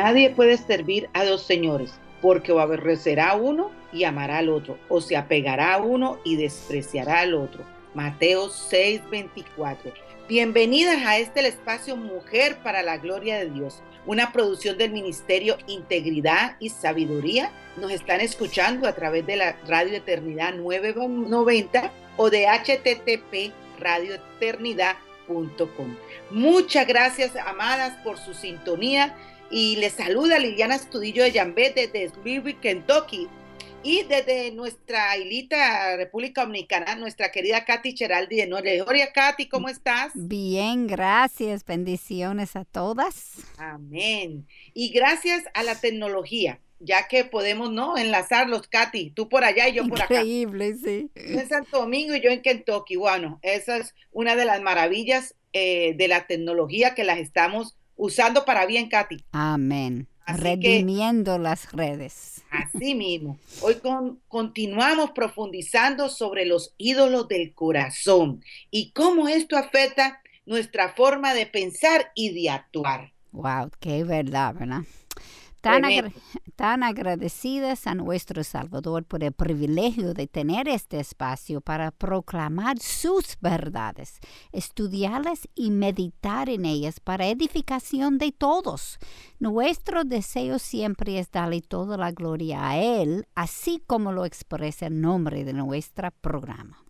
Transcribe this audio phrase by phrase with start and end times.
[0.00, 1.90] Nadie puede servir a dos señores,
[2.22, 7.22] porque o aborrecerá uno y amará al otro, o se apegará a uno y despreciará
[7.22, 7.64] al otro.
[7.94, 9.92] Mateo 6:24.
[10.28, 16.54] Bienvenidas a este espacio Mujer para la Gloria de Dios, una producción del Ministerio Integridad
[16.60, 17.50] y Sabiduría.
[17.76, 25.96] Nos están escuchando a través de la Radio Eternidad 990 o de http radioeternidad.com.
[26.30, 29.16] Muchas gracias, amadas, por su sintonía
[29.50, 33.28] y les saluda Liliana Estudillo de Yambé desde Louisville, Kentucky.
[33.82, 40.10] Y desde nuestra hilita República Dominicana, nuestra querida Katy Cheraldi de Gloria, Katy, ¿cómo estás?
[40.14, 41.64] Bien, gracias.
[41.64, 43.34] Bendiciones a todas.
[43.56, 44.46] Amén.
[44.74, 47.96] Y gracias a la tecnología, ya que podemos, ¿no?
[47.96, 50.16] Enlazarlos, Katy, tú por allá y yo por acá.
[50.16, 51.08] Increíble, sí.
[51.14, 52.96] En Santo Domingo y yo en Kentucky.
[52.96, 58.46] Bueno, esa es una de las maravillas eh, de la tecnología que las estamos usando
[58.46, 59.22] para bien, Katy.
[59.32, 60.08] Amén.
[60.26, 62.42] Redimiendo las redes.
[62.50, 63.38] Así mismo.
[63.60, 63.76] Hoy
[64.28, 72.10] continuamos profundizando sobre los ídolos del corazón y cómo esto afecta nuestra forma de pensar
[72.14, 73.12] y de actuar.
[73.32, 74.82] Wow, qué verdad, ¿verdad?
[75.60, 83.36] Tan, agradecidas a nuestro Salvador por el privilegio de tener este espacio para proclamar sus
[83.40, 84.18] verdades,
[84.52, 88.98] estudiarlas y meditar en ellas para edificación de todos.
[89.38, 95.00] Nuestro deseo siempre es darle toda la gloria a Él, así como lo expresa el
[95.00, 96.87] nombre de nuestro programa.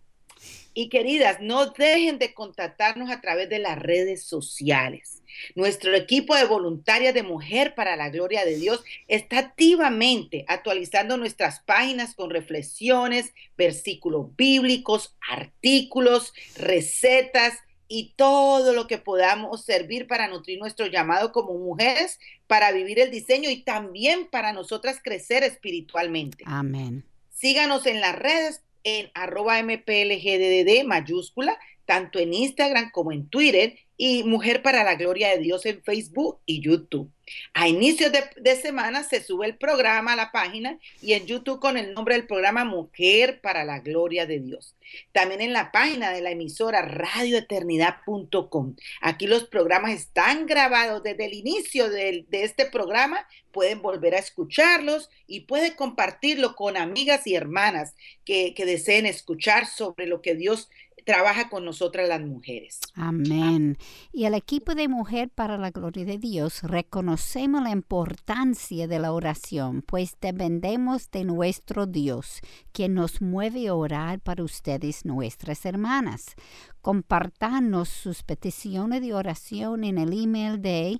[0.79, 5.21] Y queridas, no dejen de contactarnos a través de las redes sociales.
[5.53, 11.59] Nuestro equipo de voluntarias de Mujer para la Gloria de Dios está activamente actualizando nuestras
[11.59, 17.57] páginas con reflexiones, versículos bíblicos, artículos, recetas
[17.89, 23.11] y todo lo que podamos servir para nutrir nuestro llamado como mujeres, para vivir el
[23.11, 26.45] diseño y también para nosotras crecer espiritualmente.
[26.47, 27.03] Amén.
[27.33, 31.57] Síganos en las redes en arroba mplgdd mayúscula,
[31.89, 36.37] tanto en Instagram como en Twitter y Mujer para la Gloria de Dios en Facebook
[36.45, 37.11] y YouTube.
[37.55, 41.77] A inicios de, semana se sube el programa a la página y en YouTube con
[41.77, 44.75] el nombre del programa Mujer para la Gloria de Dios.
[45.11, 48.75] También en la página de la emisora radioeternidad.com.
[49.01, 53.27] Aquí los programas están grabados desde el inicio de, este programa.
[53.51, 57.95] Pueden volver a escucharlos y pueden compartirlo con amigas y hermanas
[58.25, 60.69] que, que deseen escuchar sobre lo que Dios
[61.05, 62.79] trabaja con nosotras las mujeres.
[62.95, 63.77] Amén.
[64.11, 69.11] Y el equipo de Mujer para la Gloria de Dios reconocemos la importancia de la
[69.11, 76.35] oración, pues dependemos de nuestro Dios, quien nos mueve a orar para ustedes, nuestras hermanas.
[76.81, 80.99] Compartanos sus peticiones de oración en el email de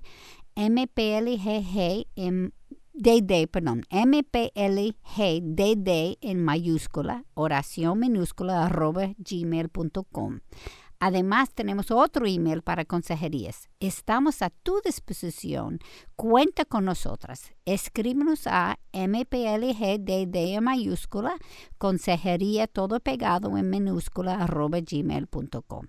[0.56, 2.06] mplgg
[3.00, 4.98] DD, perdón, MPLGDD
[6.20, 10.40] en mayúscula, oración minúscula, arroba gmail.com.
[10.98, 13.70] Además, tenemos otro email para consejerías.
[13.80, 15.78] Estamos a tu disposición.
[16.14, 17.54] Cuenta con nosotras.
[17.64, 21.38] Escríbenos a mplgdd en mayúscula,
[21.78, 25.86] consejería todo pegado en minúscula, arroba gmail.com.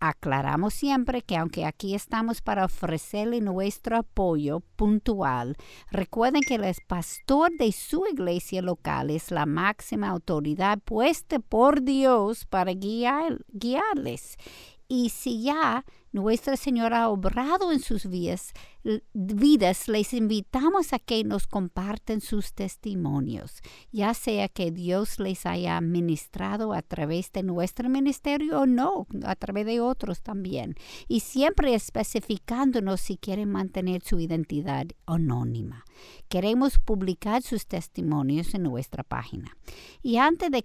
[0.00, 5.56] Aclaramos siempre que aunque aquí estamos para ofrecerle nuestro apoyo puntual,
[5.90, 12.44] recuerden que el pastor de su iglesia local es la máxima autoridad puesta por Dios
[12.44, 14.36] para guiar, guiarles.
[14.86, 18.52] Y si ya nuestra Señora ha obrado en sus vidas,
[19.12, 23.62] vidas, les invitamos a que nos comparten sus testimonios,
[23.92, 29.36] ya sea que Dios les haya ministrado a través de nuestro ministerio o no, a
[29.36, 30.74] través de otros también.
[31.06, 35.84] Y siempre especificándonos si quieren mantener su identidad anónima.
[36.28, 39.56] Queremos publicar sus testimonios en nuestra página.
[40.02, 40.64] Y antes de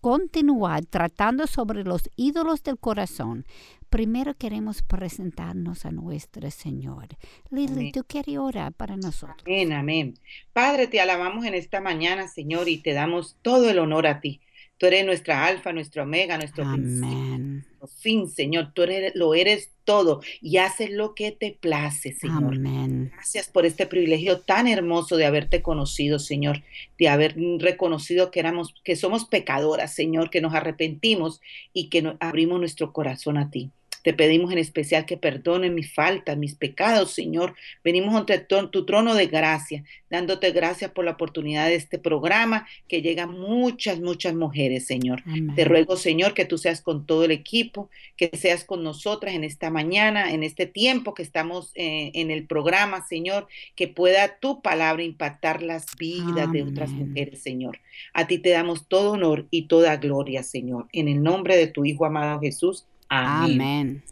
[0.00, 3.44] continuar tratando sobre los ídolos del corazón,
[3.92, 7.08] primero queremos presentarnos a nuestro Señor.
[7.50, 9.42] Lili, tú quieres orar para nosotros.
[9.44, 10.14] Amén, amén.
[10.54, 14.40] Padre, te alabamos en esta mañana, Señor, y te damos todo el honor a ti.
[14.78, 17.66] Tú eres nuestra alfa, nuestra omega, nuestro Amén.
[18.00, 18.72] fin, Señor.
[18.72, 22.54] Tú eres, lo eres todo y haces lo que te place, Señor.
[22.54, 23.10] Amén.
[23.12, 26.62] Gracias por este privilegio tan hermoso de haberte conocido, Señor,
[26.98, 31.42] de haber reconocido que éramos, que somos pecadoras, Señor, que nos arrepentimos
[31.74, 33.70] y que abrimos nuestro corazón a ti.
[34.02, 37.54] Te pedimos en especial que perdonen mis faltas, mis pecados, Señor.
[37.84, 43.02] Venimos ante tu trono de gracia, dándote gracias por la oportunidad de este programa que
[43.02, 45.22] llega a muchas, muchas mujeres, Señor.
[45.54, 49.44] Te ruego, Señor, que tú seas con todo el equipo, que seas con nosotras en
[49.44, 54.62] esta mañana, en este tiempo que estamos eh, en el programa, Señor, que pueda tu
[54.62, 57.78] palabra impactar las vidas de otras mujeres, Señor.
[58.12, 60.88] A ti te damos todo honor y toda gloria, Señor.
[60.92, 62.86] En el nombre de tu Hijo amado Jesús.
[63.12, 64.02] Amén.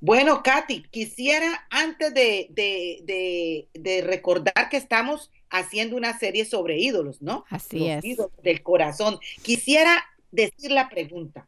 [0.00, 3.68] Bueno, Katy, quisiera antes de,
[4.04, 7.44] recordar que estamos haciendo una serie sobre ídolos, ¿no?
[7.50, 8.04] Así es.
[8.04, 9.18] Ídolos del corazón.
[9.42, 11.46] Quisiera decir la pregunta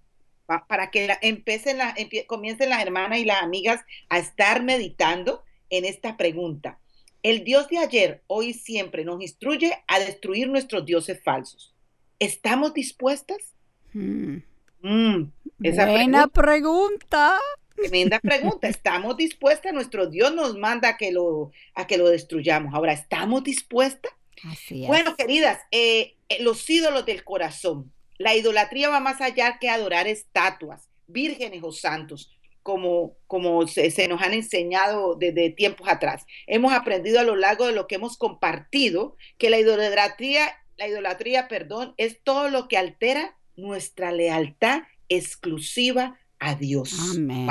[0.67, 1.79] para que la, empiecen
[2.27, 6.79] comiencen las hermanas y las amigas a estar meditando en esta pregunta.
[7.23, 11.75] El Dios de ayer, hoy y siempre nos instruye a destruir nuestros dioses falsos.
[12.19, 13.55] ¿Estamos dispuestas?
[13.93, 14.39] Hmm.
[14.81, 17.39] Mm, Buena pregunta.
[17.75, 18.69] Tremenda pregunta.
[18.69, 19.73] ¿Estamos dispuestas?
[19.73, 22.75] Nuestro Dios nos manda a que lo, a que lo destruyamos.
[22.75, 24.13] Ahora, ¿estamos dispuestas?
[24.45, 24.89] Así es.
[24.89, 27.93] Bueno, queridas, eh, eh, los ídolos del corazón.
[28.19, 34.09] La idolatría va más allá que adorar estatuas, vírgenes o santos, como, como se, se,
[34.09, 36.27] nos han enseñado desde tiempos atrás.
[36.47, 41.47] Hemos aprendido a lo largo de lo que hemos compartido que la idolatría, la idolatría,
[41.49, 46.95] perdón, es todo lo que altera nuestra lealtad exclusiva a Dios.
[47.13, 47.49] Amén.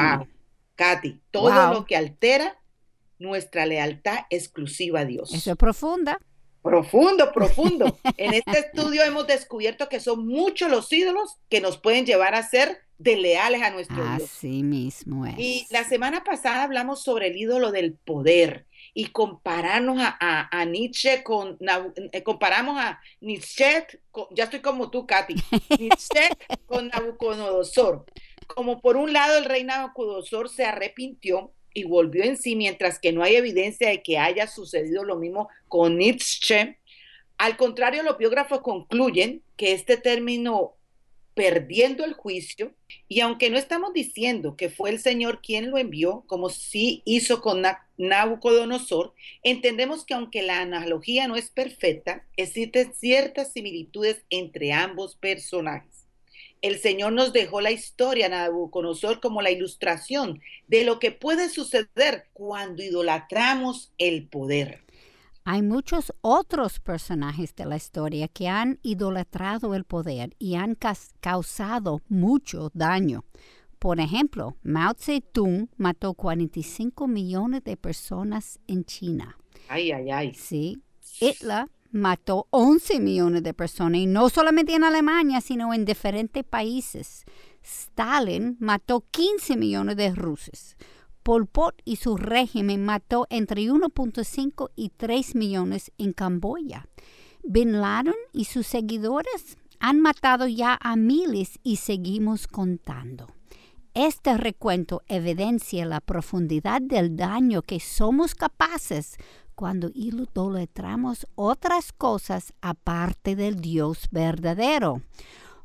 [0.75, 2.57] Katy, todo lo que altera
[3.19, 5.33] nuestra lealtad exclusiva a Dios.
[5.33, 6.19] Eso es profunda.
[6.61, 7.97] Profundo, profundo.
[8.17, 12.43] en este estudio hemos descubierto que son muchos los ídolos que nos pueden llevar a
[12.43, 14.23] ser desleales a nuestro Dios.
[14.23, 15.35] Así mismo es.
[15.37, 18.65] Y la semana pasada hablamos sobre el ídolo del poder
[18.97, 21.59] y compararnos a, Nietzsche con,
[22.11, 23.85] eh, comparamos a Nietzsche,
[24.31, 25.35] ya estoy como tú, Katy,
[25.79, 26.29] Nietzsche
[26.65, 28.07] con Nabucodonosor.
[28.47, 33.11] Como por un lado el rey Nabucodonosor se arrepintió y volvió en sí, mientras que
[33.11, 36.79] no hay evidencia de que haya sucedido lo mismo con Nietzsche.
[37.37, 40.73] Al contrario, los biógrafos concluyen que este término
[41.35, 42.73] perdiendo el juicio,
[43.07, 47.41] y aunque no estamos diciendo que fue el Señor quien lo envió, como sí hizo
[47.41, 47.61] con
[47.97, 49.13] Nabucodonosor,
[49.43, 56.05] entendemos que aunque la analogía no es perfecta, existen ciertas similitudes entre ambos personajes.
[56.61, 62.27] El Señor nos dejó la historia Nabucodonosor como la ilustración de lo que puede suceder
[62.33, 64.83] cuando idolatramos el poder.
[65.49, 70.77] Hay muchos otros personajes de la historia que han idolatrado el poder y han
[71.21, 73.23] causado mucho daño.
[73.79, 79.37] Por ejemplo, Mao Zedong mató 45 millones de personas en China.
[79.69, 80.33] Ay, ay, ay.
[80.33, 80.81] Sí.
[81.19, 87.23] Hitler mató 11 millones de personas, y no solamente en Alemania, sino en diferentes países.
[87.63, 90.75] Stalin mató 15 millones de rusos.
[91.23, 96.87] Pol Pot y su régimen mató entre 1.5 y 3 millones en Camboya.
[97.43, 103.27] Bin Laden y sus seguidores han matado ya a miles y seguimos contando.
[103.99, 109.17] Este recuento evidencia la profundidad del daño que somos capaces
[109.55, 115.01] cuando idolatramos otras cosas aparte del Dios verdadero.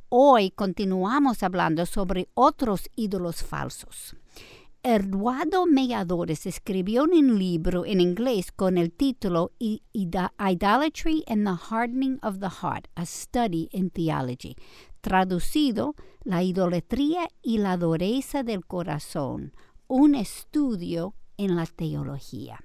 [0.08, 4.16] Hoy continuamos hablando sobre otros ídolos falsos.
[4.84, 12.40] Eduardo Melladores escribió un libro en inglés con el título Idolatry and the Hardening of
[12.40, 14.56] the Heart, a Study in Theology,
[15.00, 19.52] traducido La idolatría y la dureza del corazón,
[19.86, 22.58] un estudio en la teología.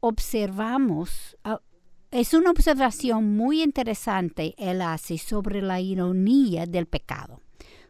[0.00, 1.60] Observamos, ah,
[2.10, 7.42] es una observación muy interesante él hace sobre la ironía del pecado.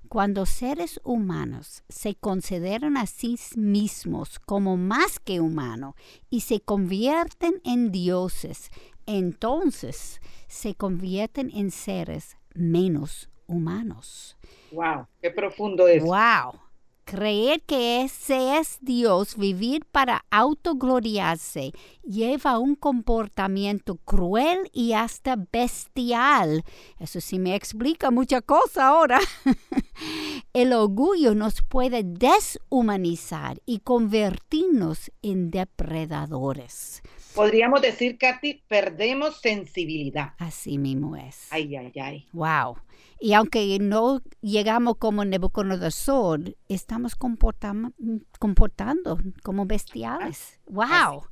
[0.09, 5.95] Cuando seres humanos se consideran a sí mismos como más que humanos
[6.31, 8.71] y se convierten en dioses,
[9.07, 14.37] entonces se convierten en seres menos humanos.
[14.73, 16.03] Wow, qué profundo es.
[16.03, 16.66] Wow.
[17.09, 21.71] Creer que ese es Dios, vivir para autogloriarse,
[22.03, 26.65] lleva un comportamiento cruel y hasta bestial.
[26.99, 29.21] Eso sí me explica mucha cosa ahora.
[30.53, 37.03] El orgullo nos puede deshumanizar y convertirnos en depredadores.
[37.37, 40.33] Podríamos decir, Katy, perdemos sensibilidad.
[40.39, 41.47] Así mismo es.
[41.51, 42.27] Ay, ay, ay.
[42.33, 42.79] Wow.
[43.19, 47.93] Y aunque no llegamos como Nebuchadnezzar, estamos comportando,
[48.39, 50.61] comportando como bestiales.
[50.67, 51.27] ¡Wow!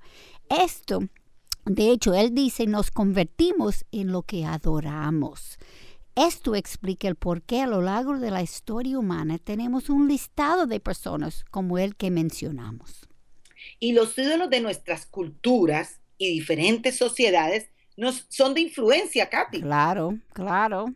[0.49, 1.01] Esto,
[1.67, 5.59] de hecho, él dice, nos convertimos en lo que adoramos.
[6.15, 10.67] Esto explica el por qué a lo largo de la historia humana tenemos un listado
[10.67, 13.09] de personas como el que mencionamos.
[13.81, 19.63] Y los ídolos de nuestras culturas y diferentes sociedades nos, son de influencia, Katy.
[19.63, 20.87] Claro, claro.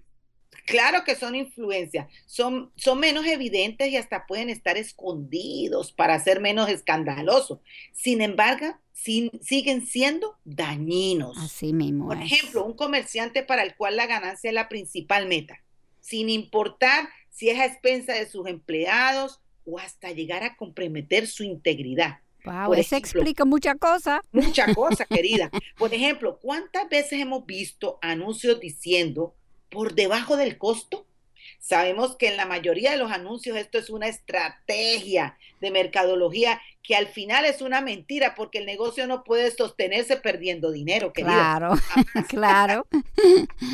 [0.68, 6.40] Claro que son influencias, son, son menos evidentes y hasta pueden estar escondidos para ser
[6.40, 7.60] menos escandalosos.
[7.92, 11.38] Sin embargo, siguen siendo dañinos.
[11.38, 12.08] Así mismo.
[12.08, 15.62] Por ejemplo, un comerciante para el cual la ganancia es la principal meta,
[16.00, 21.44] sin importar si es a expensa de sus empleados o hasta llegar a comprometer su
[21.44, 22.18] integridad.
[22.44, 24.22] Wow, eso explica mucha cosa.
[24.32, 25.50] Mucha cosa, querida.
[25.76, 29.34] Por ejemplo, ¿cuántas veces hemos visto anuncios diciendo
[29.70, 31.06] por debajo del costo.
[31.58, 36.96] Sabemos que en la mayoría de los anuncios esto es una estrategia de mercadología que
[36.96, 41.12] al final es una mentira porque el negocio no puede sostenerse perdiendo dinero.
[41.12, 41.72] Claro,
[42.28, 42.86] claro.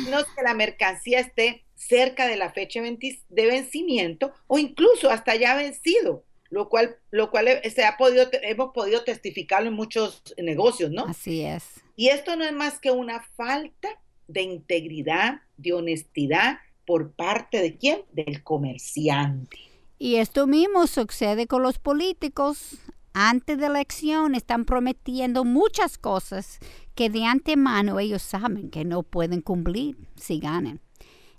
[0.09, 5.35] No es que la mercancía esté cerca de la fecha de vencimiento o incluso hasta
[5.35, 10.91] ya vencido, lo cual, lo cual se ha podido, hemos podido testificarlo en muchos negocios,
[10.91, 11.05] ¿no?
[11.05, 11.63] Así es.
[11.95, 13.89] Y esto no es más que una falta
[14.27, 18.01] de integridad, de honestidad por parte de quién?
[18.11, 19.57] Del comerciante.
[19.97, 22.77] Y esto mismo sucede con los políticos.
[23.13, 26.59] Antes de la elección están prometiendo muchas cosas
[26.95, 30.81] que de antemano ellos saben que no pueden cumplir si ganan.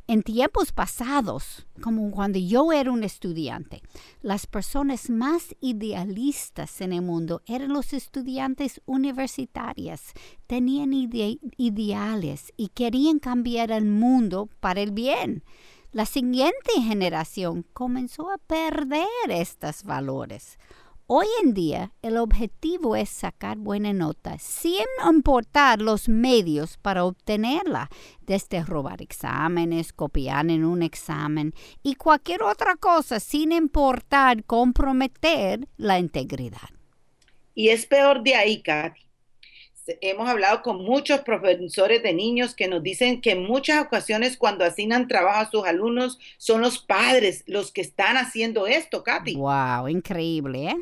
[0.09, 3.83] En tiempos pasados, como cuando yo era un estudiante,
[4.23, 10.01] las personas más idealistas en el mundo eran los estudiantes universitarios.
[10.47, 15.43] Tenían ideales y querían cambiar el mundo para el bien.
[15.91, 20.57] La siguiente generación comenzó a perder estos valores.
[21.09, 27.91] Hoy en día el objetivo es sacar buena nota sin importar los medios para obtenerla,
[28.23, 36.01] desde robar exámenes, copiar en un examen y cualquier otra cosa sin importar comprometer la
[36.01, 36.71] integridad.
[37.55, 39.01] Y es peor de ahí, Katy.
[40.01, 44.65] Hemos hablado con muchos profesores de niños que nos dicen que en muchas ocasiones cuando
[44.65, 49.37] asignan trabajo a sus alumnos son los padres los que están haciendo esto, Katy.
[49.37, 50.77] Wow, increíble, ¿eh?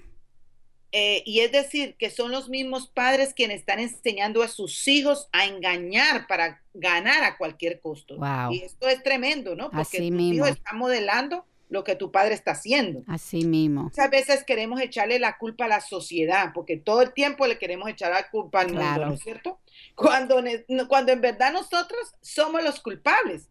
[0.97, 5.29] Eh, y es decir, que son los mismos padres quienes están enseñando a sus hijos
[5.33, 8.17] a engañar para ganar a cualquier costo.
[8.53, 9.73] Y esto es tremendo, ¿no?
[9.73, 10.35] Porque Así tu mismo.
[10.35, 13.03] hijo está modelando lo que tu padre está haciendo.
[13.09, 13.83] Así mismo.
[13.83, 17.91] Muchas veces queremos echarle la culpa a la sociedad, porque todo el tiempo le queremos
[17.91, 19.59] echar la culpa al mundo, ¿no es cierto?
[19.97, 20.45] Cuando,
[20.87, 23.49] cuando en verdad nosotros somos los culpables.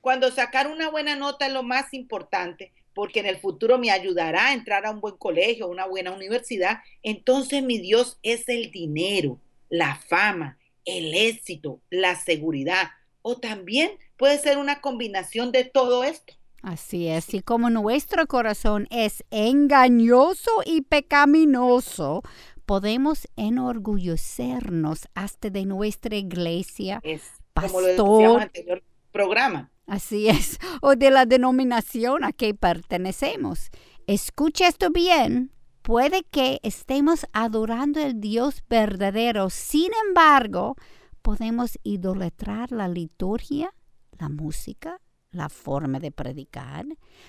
[0.00, 4.48] Cuando sacar una buena nota es lo más importante, porque en el futuro me ayudará
[4.48, 8.70] a entrar a un buen colegio, a una buena universidad, entonces mi Dios es el
[8.70, 12.90] dinero, la fama, el éxito, la seguridad,
[13.22, 16.34] o también puede ser una combinación de todo esto.
[16.62, 22.22] Así es, y como nuestro corazón es engañoso y pecaminoso,
[22.64, 27.22] podemos enorgullecernos hasta de nuestra iglesia, es,
[27.52, 28.82] pastor, como lo decíamos en el anterior
[29.12, 29.70] programa.
[29.86, 33.70] Así es, o de la denominación a que pertenecemos.
[34.06, 35.52] Escucha esto bien.
[35.82, 40.76] Puede que estemos adorando el Dios verdadero, sin embargo,
[41.20, 43.74] podemos idolatrar la liturgia,
[44.18, 44.98] la música,
[45.30, 46.86] la forma de predicar,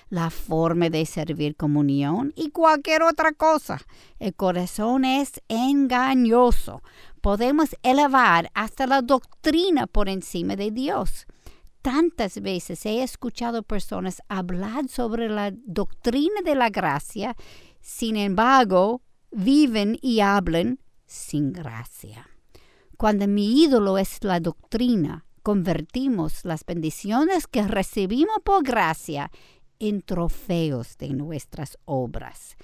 [0.08, 3.82] la forma de servir comunión y cualquier otra cosa.
[4.18, 6.82] El corazón es engañoso.
[7.20, 11.26] Podemos elevar hasta la doctrina por encima de Dios
[11.86, 17.36] tantas veces he escuchado personas hablar sobre la doctrina de la gracia,
[17.80, 22.28] sin embargo, viven y hablan sin gracia.
[22.96, 29.30] Cuando mi ídolo es la doctrina, convertimos las bendiciones que recibimos por gracia
[29.78, 32.56] en trofeos de nuestras obras.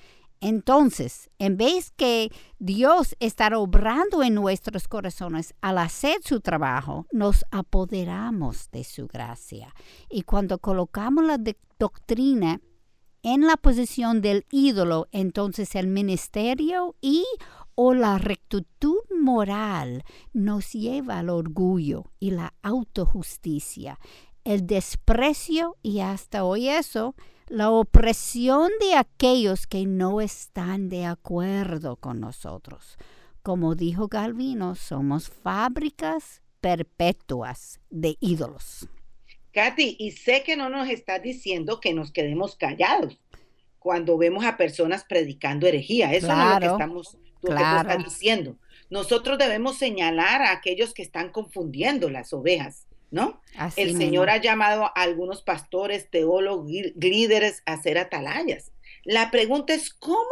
[0.44, 7.44] Entonces, en vez que Dios estar obrando en nuestros corazones al hacer su trabajo, nos
[7.52, 9.72] apoderamos de su gracia.
[10.11, 11.38] Y cuando colocamos la
[11.78, 12.61] doctrina
[13.22, 17.25] en la posición del ídolo, entonces el ministerio y
[17.76, 24.00] o la rectitud moral nos lleva al orgullo y la autojusticia,
[24.42, 27.14] el desprecio y hasta hoy eso,
[27.49, 32.96] la opresión de aquellos que no están de acuerdo con nosotros.
[33.42, 38.88] Como dijo Galvino, somos fábricas perpetuas de ídolos.
[39.52, 43.18] Katy, y sé que no nos estás diciendo que nos quedemos callados
[43.78, 46.12] cuando vemos a personas predicando herejía.
[46.14, 48.56] Eso no es lo que estamos lo que diciendo.
[48.88, 53.40] Nosotros debemos señalar a aquellos que están confundiendo las ovejas, ¿no?
[53.76, 58.73] El Señor ha llamado a algunos pastores, teólogos, líderes a ser atalayas.
[59.04, 60.31] La pregunta es cómo,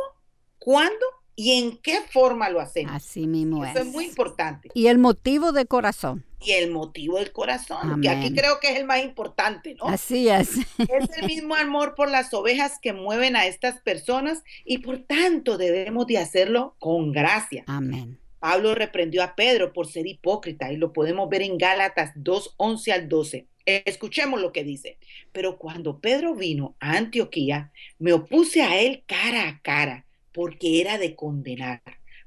[0.58, 1.04] cuándo
[1.36, 2.92] y en qué forma lo hacemos.
[2.92, 3.86] Así mismo Eso es.
[3.86, 4.70] muy importante.
[4.74, 6.24] Y el motivo de corazón.
[6.40, 9.86] Y el motivo del corazón, que aquí creo que es el más importante, ¿no?
[9.86, 10.56] Así es.
[10.78, 15.58] Es el mismo amor por las ovejas que mueven a estas personas y por tanto
[15.58, 17.64] debemos de hacerlo con gracia.
[17.66, 18.18] Amén.
[18.40, 22.92] Pablo reprendió a Pedro por ser hipócrita y lo podemos ver en Gálatas 2, 11
[22.92, 23.46] al 12.
[23.66, 24.98] Escuchemos lo que dice.
[25.30, 30.98] Pero cuando Pedro vino a Antioquía, me opuse a él cara a cara porque era
[30.98, 31.82] de condenar.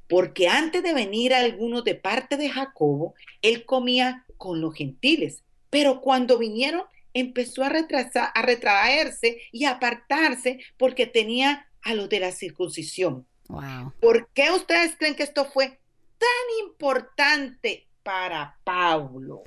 [0.08, 5.43] Porque antes de venir alguno de parte de Jacobo, él comía con los gentiles.
[5.72, 6.84] Pero cuando vinieron,
[7.15, 13.25] empezó a, retrasar, a retraerse y a apartarse porque tenía a los de la circuncisión.
[13.48, 13.93] Wow.
[14.00, 15.79] ¿Por qué ustedes creen que esto fue
[16.23, 19.43] tan importante para Pablo?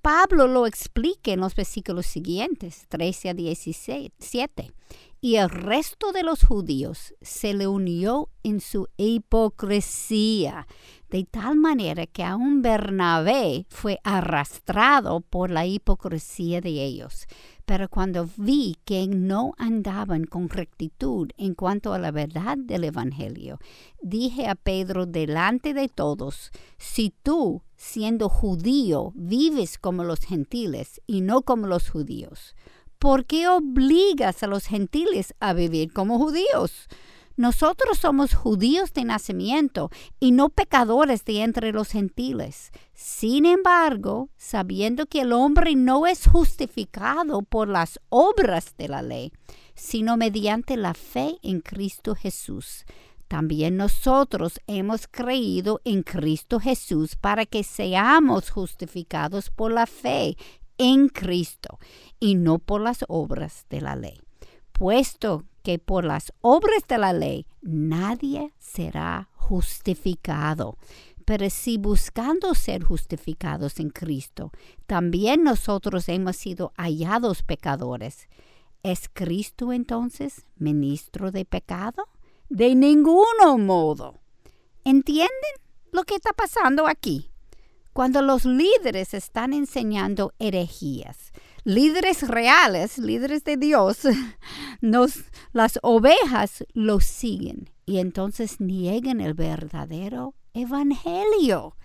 [0.00, 4.72] Pablo lo explica en los versículos siguientes, 13 a 17
[5.20, 10.66] y el resto de los judíos se le unió en su hipocresía,
[11.08, 17.26] de tal manera que aún Bernabé fue arrastrado por la hipocresía de ellos.
[17.66, 23.58] Pero cuando vi que no andaban con rectitud en cuanto a la verdad del Evangelio,
[24.02, 31.22] dije a Pedro delante de todos, si tú, siendo judío, vives como los gentiles y
[31.22, 32.54] no como los judíos,
[32.98, 36.88] ¿por qué obligas a los gentiles a vivir como judíos?
[37.36, 42.70] Nosotros somos judíos de nacimiento y no pecadores de entre los gentiles.
[42.94, 49.32] Sin embargo, sabiendo que el hombre no es justificado por las obras de la ley,
[49.74, 52.84] sino mediante la fe en Cristo Jesús.
[53.26, 60.36] También nosotros hemos creído en Cristo Jesús para que seamos justificados por la fe
[60.78, 61.80] en Cristo
[62.20, 64.20] y no por las obras de la ley,
[64.72, 70.76] puesto que por las obras de la ley nadie será justificado.
[71.24, 74.52] Pero si buscando ser justificados en Cristo,
[74.86, 78.28] también nosotros hemos sido hallados pecadores,
[78.82, 82.04] ¿es Cristo entonces ministro de pecado?
[82.50, 83.24] De ningún
[83.64, 84.20] modo.
[84.84, 85.54] ¿Entienden
[85.92, 87.30] lo que está pasando aquí?
[87.94, 91.32] Cuando los líderes están enseñando herejías,
[91.64, 94.00] líderes reales, líderes de Dios,
[94.80, 101.76] nos, las ovejas los siguen y entonces niegan el verdadero evangelio.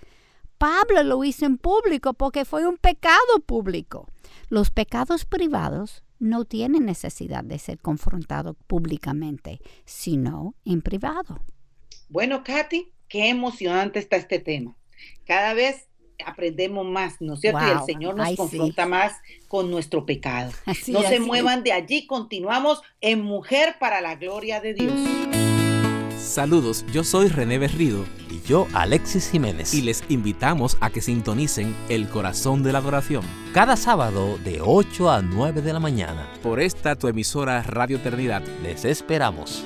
[0.58, 4.08] Pablo lo hizo en público porque fue un pecado público.
[4.50, 11.40] Los pecados privados no tienen necesidad de ser confrontados públicamente, sino en privado.
[12.10, 14.76] Bueno, Katy, qué emocionante está este tema.
[15.26, 15.89] Cada vez
[16.26, 17.66] aprendemos más, ¿no es cierto?
[17.66, 19.14] y el Señor nos confronta más
[19.48, 20.52] con nuestro pecado.
[20.88, 24.94] no se muevan de allí, continuamos en Mujer para la Gloria de Dios.
[26.20, 28.06] Saludos, yo soy René Berrido.
[28.30, 29.74] Y yo, Alexis Jiménez.
[29.74, 33.24] Y les invitamos a que sintonicen El Corazón de la Adoración.
[33.54, 36.30] Cada sábado de 8 a 9 de la mañana.
[36.44, 38.44] Por esta tu emisora Radio Eternidad.
[38.62, 39.64] Les esperamos.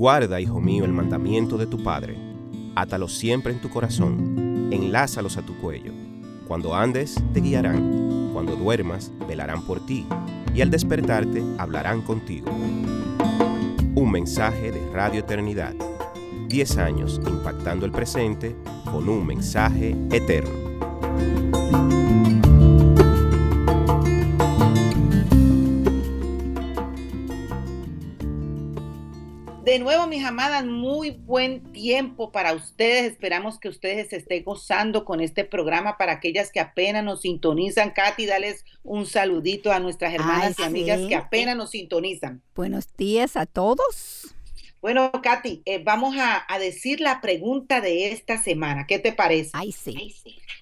[0.00, 2.16] Guarda, hijo mío, el mandamiento de tu Padre.
[2.74, 4.70] Átalos siempre en tu corazón.
[4.72, 5.92] Enlázalos a tu cuello.
[6.48, 8.30] Cuando andes, te guiarán.
[8.32, 10.06] Cuando duermas, velarán por ti.
[10.54, 12.50] Y al despertarte, hablarán contigo.
[13.94, 15.74] Un mensaje de Radio Eternidad.
[16.48, 18.56] Diez años impactando el presente
[18.90, 20.70] con un mensaje eterno.
[29.90, 33.10] Nuevo, mis amadas, muy buen tiempo para ustedes.
[33.10, 37.90] Esperamos que ustedes se estén gozando con este programa para aquellas que apenas nos sintonizan.
[37.90, 42.40] Katy, dales un saludito a nuestras hermanas y amigas que apenas nos sintonizan.
[42.54, 44.32] Buenos días a todos.
[44.80, 48.86] Bueno, Katy, eh, vamos a, decir la pregunta de esta semana.
[48.86, 49.50] ¿Qué te parece?
[49.54, 50.14] Ay, sí.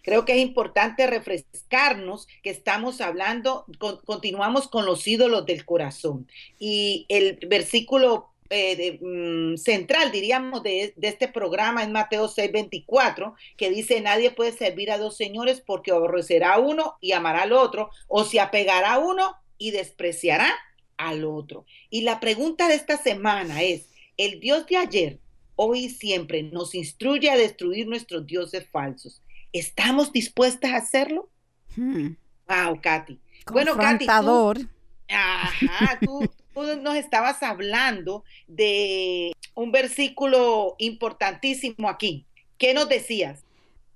[0.03, 3.67] Creo que es importante refrescarnos que estamos hablando,
[4.07, 6.27] continuamos con los ídolos del corazón.
[6.59, 13.71] Y el versículo eh, mm, central, diríamos, de, de, este programa es Mateo 6:24, que
[13.71, 17.91] dice, nadie puede servir a dos señores porque aborrecerá a uno y amará al otro,
[18.07, 20.51] o se apegará a uno y despreciará
[20.97, 21.67] al otro.
[21.91, 25.19] Y la pregunta de esta semana es, ¿el Dios de ayer,
[25.57, 29.23] hoy y siempre nos instruye a destruir nuestros dioses falsos?
[29.53, 31.31] ¿Estamos dispuestas a hacerlo?
[31.77, 32.15] Hmm.
[32.49, 33.19] Wow, Katy.
[33.51, 34.69] Bueno, Katy, tú,
[35.09, 36.21] ajá, tú,
[36.63, 42.27] nos estabas hablando de un versículo importantísimo aquí.
[42.59, 43.45] ¿Qué nos decías?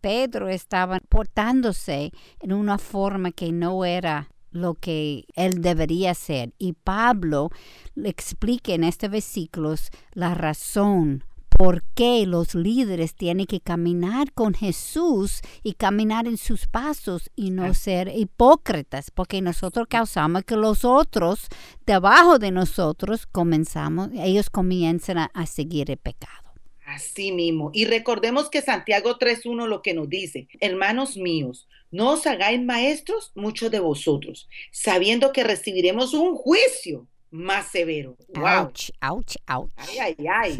[0.01, 6.53] Pedro estaba portándose en una forma que no era lo que él debería ser.
[6.59, 7.51] Y Pablo
[7.95, 9.75] le explica en este versículo
[10.13, 11.25] la razón
[11.59, 17.51] por qué los líderes tienen que caminar con Jesús y caminar en sus pasos y
[17.51, 21.49] no ser hipócritas, porque nosotros causamos que los otros
[21.87, 26.53] debajo de nosotros comenzamos, ellos comienzan a, a seguir el pecado.
[26.85, 27.71] Así mismo.
[27.73, 33.33] Y recordemos que Santiago 3.1 lo que nos dice, hermanos míos, no os hagáis maestros
[33.35, 38.17] muchos de vosotros, sabiendo que recibiremos un juicio más severo.
[38.29, 38.47] Wow.
[38.47, 39.71] Ouch, ouch, ouch.
[39.77, 40.59] Ay, ay, ay.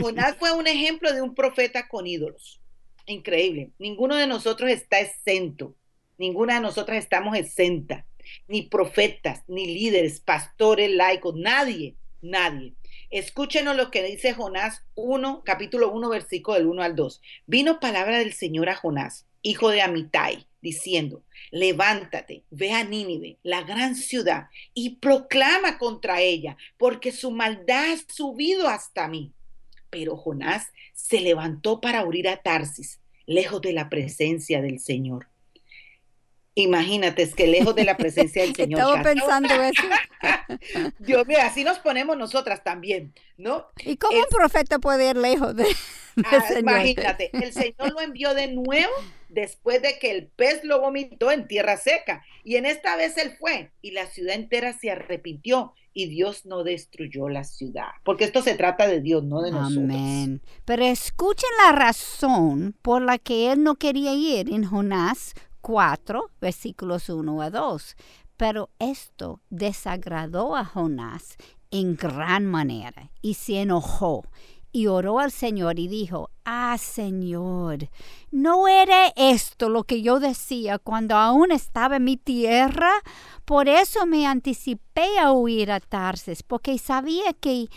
[0.00, 2.60] Jonás fue un ejemplo de un profeta con ídolos.
[3.04, 3.70] Increíble.
[3.78, 5.76] Ninguno de nosotros está exento.
[6.18, 8.06] Ninguna de nosotras estamos exenta.
[8.48, 12.74] Ni profetas, ni líderes, pastores, laicos, nadie, nadie.
[13.10, 17.20] Escúchenos lo que dice Jonás 1, capítulo 1, versículo del 1 al 2.
[17.46, 23.62] Vino palabra del Señor a Jonás, hijo de Amitai, diciendo, levántate, ve a Nínive, la
[23.62, 29.32] gran ciudad, y proclama contra ella, porque su maldad ha subido hasta mí.
[29.90, 35.28] Pero Jonás se levantó para huir a Tarsis, lejos de la presencia del Señor.
[36.58, 38.80] Imagínate, es que lejos de la presencia del Señor.
[38.80, 39.82] Estaba pensando eso.
[40.98, 43.66] Dios mío, así nos ponemos nosotras también, ¿no?
[43.84, 45.66] ¿Y cómo un profeta puede ir lejos de,
[46.24, 46.60] ah, Señor?
[46.60, 48.92] Imagínate, el Señor lo envió de nuevo
[49.36, 52.24] después de que el pez lo vomitó en tierra seca.
[52.42, 56.64] Y en esta vez él fue y la ciudad entera se arrepintió y Dios no
[56.64, 57.88] destruyó la ciudad.
[58.02, 59.84] Porque esto se trata de Dios, no de nosotros.
[59.84, 60.42] Amén.
[60.64, 67.10] Pero escuchen la razón por la que él no quería ir en Jonás 4, versículos
[67.10, 67.96] 1 a 2.
[68.38, 71.36] Pero esto desagradó a Jonás
[71.70, 74.24] en gran manera y se enojó
[74.76, 77.88] y oró al Señor y dijo, Ah, Señor,
[78.30, 82.90] ¿no era esto lo que yo decía cuando aún estaba en mi tierra?
[83.46, 87.68] Por eso me anticipé a huir a Tarses, porque sabía que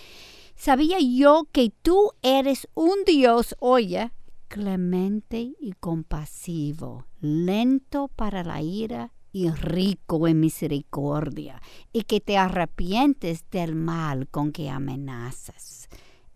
[0.57, 4.11] sabía yo que tú eres un Dios, oye,
[4.49, 11.61] clemente y compasivo, lento para la ira y rico en misericordia,
[11.93, 15.87] y que te arrepientes del mal con que amenazas.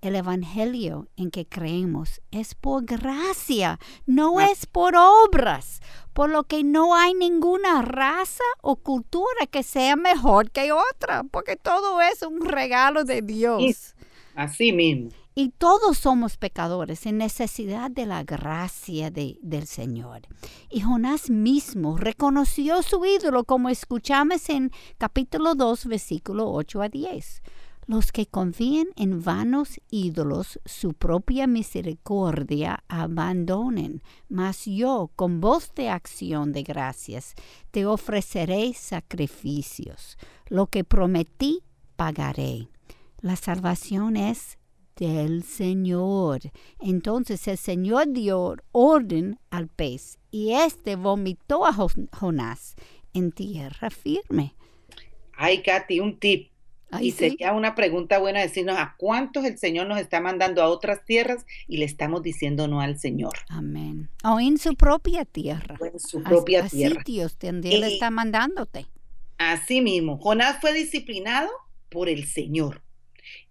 [0.04, 5.80] El Evangelio en que creemos es por gracia, no es por obras,
[6.12, 11.56] por lo que no hay ninguna raza o cultura que sea mejor que otra, porque
[11.56, 13.96] todo es un regalo de Dios.
[14.36, 15.12] Así mismo.
[15.36, 20.24] Y todos somos pecadores en necesidad de la gracia de, del Señor.
[20.70, 27.42] Y Jonás mismo reconoció su ídolo, como escuchamos en capítulo 2, versículo 8 a 10.
[27.86, 35.90] Los que confíen en vanos ídolos su propia misericordia abandonen, mas yo, con voz de
[35.90, 37.36] acción de gracias,
[37.72, 40.18] te ofreceré sacrificios.
[40.48, 41.64] Lo que prometí,
[41.96, 42.70] pagaré.
[43.22, 44.58] La salvación es
[44.96, 46.40] del Señor.
[46.80, 52.76] Entonces el Señor dio orden al pez y éste vomitó a Jonás
[53.14, 54.56] en tierra firme.
[55.36, 56.53] Ay, Katy, un tip.
[57.02, 61.06] Y sería una pregunta buena decirnos a cuántos el Señor nos está mandando a otras
[61.06, 63.34] tierras y le estamos diciendo no al Señor.
[63.50, 64.10] Amén.
[64.24, 65.78] O en su propia tierra.
[65.82, 67.00] en su propia tierra.
[67.00, 68.86] sitios donde Él está mandándote.
[69.38, 70.18] Así mismo.
[70.18, 71.50] Jonás fue disciplinado
[71.90, 72.82] por el Señor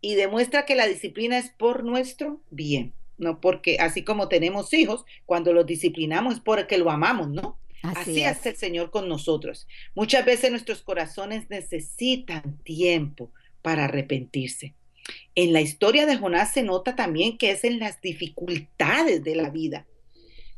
[0.01, 5.05] y demuestra que la disciplina es por nuestro bien, no porque así como tenemos hijos,
[5.27, 7.59] cuando los disciplinamos es porque lo amamos, ¿no?
[7.83, 8.47] Así, es.
[8.47, 9.67] el Señor con nosotros.
[9.95, 14.75] Muchas veces nuestros corazones necesitan tiempo para arrepentirse.
[15.35, 19.51] En la historia de Jonás se nota también que es en las dificultades de la
[19.51, 19.87] vida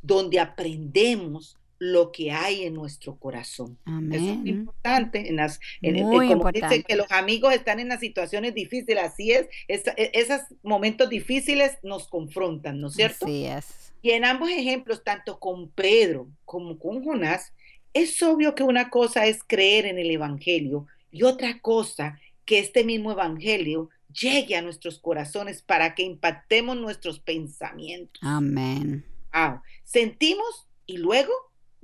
[0.05, 3.79] donde aprendemos lo que hay en nuestro corazón.
[4.11, 5.29] Eso es importante.
[5.29, 10.11] En las, como dice que los amigos están en las situaciones difíciles, así es, e,
[10.15, 13.27] esos momentos difíciles nos confrontan, ¿no es cierto?
[13.27, 13.93] Así es.
[14.03, 17.53] Y en ambos ejemplos, tanto con Pedro como con Jonás,
[17.95, 22.85] es obvio que una cosa es creer en el Evangelio y otra cosa que este
[22.85, 28.21] mismo Evangelio llegue a nuestros corazones para que impactemos nuestros pensamientos.
[28.23, 29.05] Amén.
[29.33, 29.61] Wow.
[29.85, 31.33] Sentimos y luego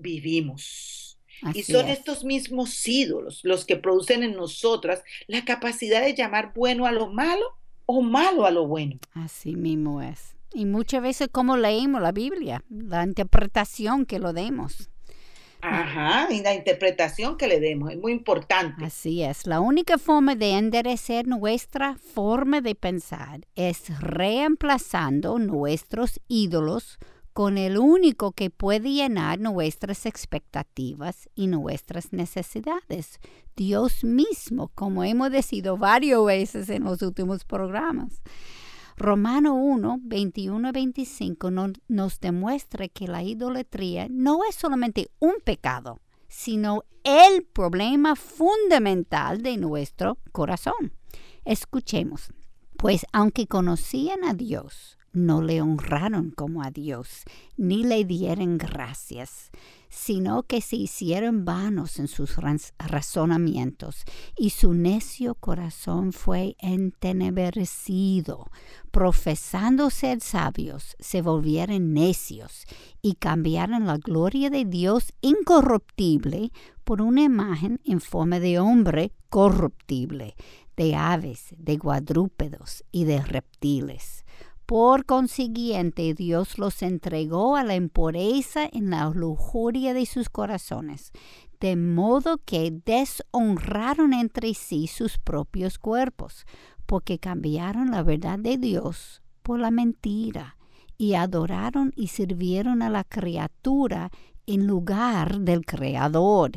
[0.00, 1.18] vivimos.
[1.42, 1.98] Así y son es.
[1.98, 7.08] estos mismos ídolos los que producen en nosotras la capacidad de llamar bueno a lo
[7.08, 8.98] malo o malo a lo bueno.
[9.14, 10.36] Así mismo es.
[10.52, 14.90] Y muchas veces como leemos la Biblia, la interpretación que lo demos.
[15.62, 18.84] Ajá, y la interpretación que le demos es muy importante.
[18.84, 19.46] Así es.
[19.46, 26.98] La única forma de enderecer nuestra forma de pensar es reemplazando nuestros ídolos
[27.32, 33.20] con el único que puede llenar nuestras expectativas y nuestras necesidades,
[33.56, 38.20] Dios mismo, como hemos decidido varias veces en los últimos programas.
[38.96, 45.34] Romano 1, 21 y 25 no- nos demuestra que la idolatría no es solamente un
[45.42, 50.92] pecado, sino el problema fundamental de nuestro corazón.
[51.46, 52.28] Escuchemos,
[52.76, 57.24] pues aunque conocían a Dios, no le honraron como a Dios,
[57.56, 59.50] ni le dieron gracias,
[59.88, 64.04] sino que se hicieron vanos en sus raz- razonamientos,
[64.36, 68.46] y su necio corazón fue entenebrecido.
[68.92, 72.66] Profesando ser sabios, se volvieron necios
[73.02, 76.52] y cambiaron la gloria de Dios incorruptible
[76.84, 80.34] por una imagen en forma de hombre corruptible,
[80.76, 84.24] de aves, de cuadrúpedos y de reptiles.
[84.70, 91.10] Por consiguiente, Dios los entregó a la impureza en la lujuria de sus corazones,
[91.58, 96.46] de modo que deshonraron entre sí sus propios cuerpos,
[96.86, 100.56] porque cambiaron la verdad de Dios por la mentira,
[100.96, 104.12] y adoraron y sirvieron a la criatura
[104.46, 106.52] en lugar del Creador,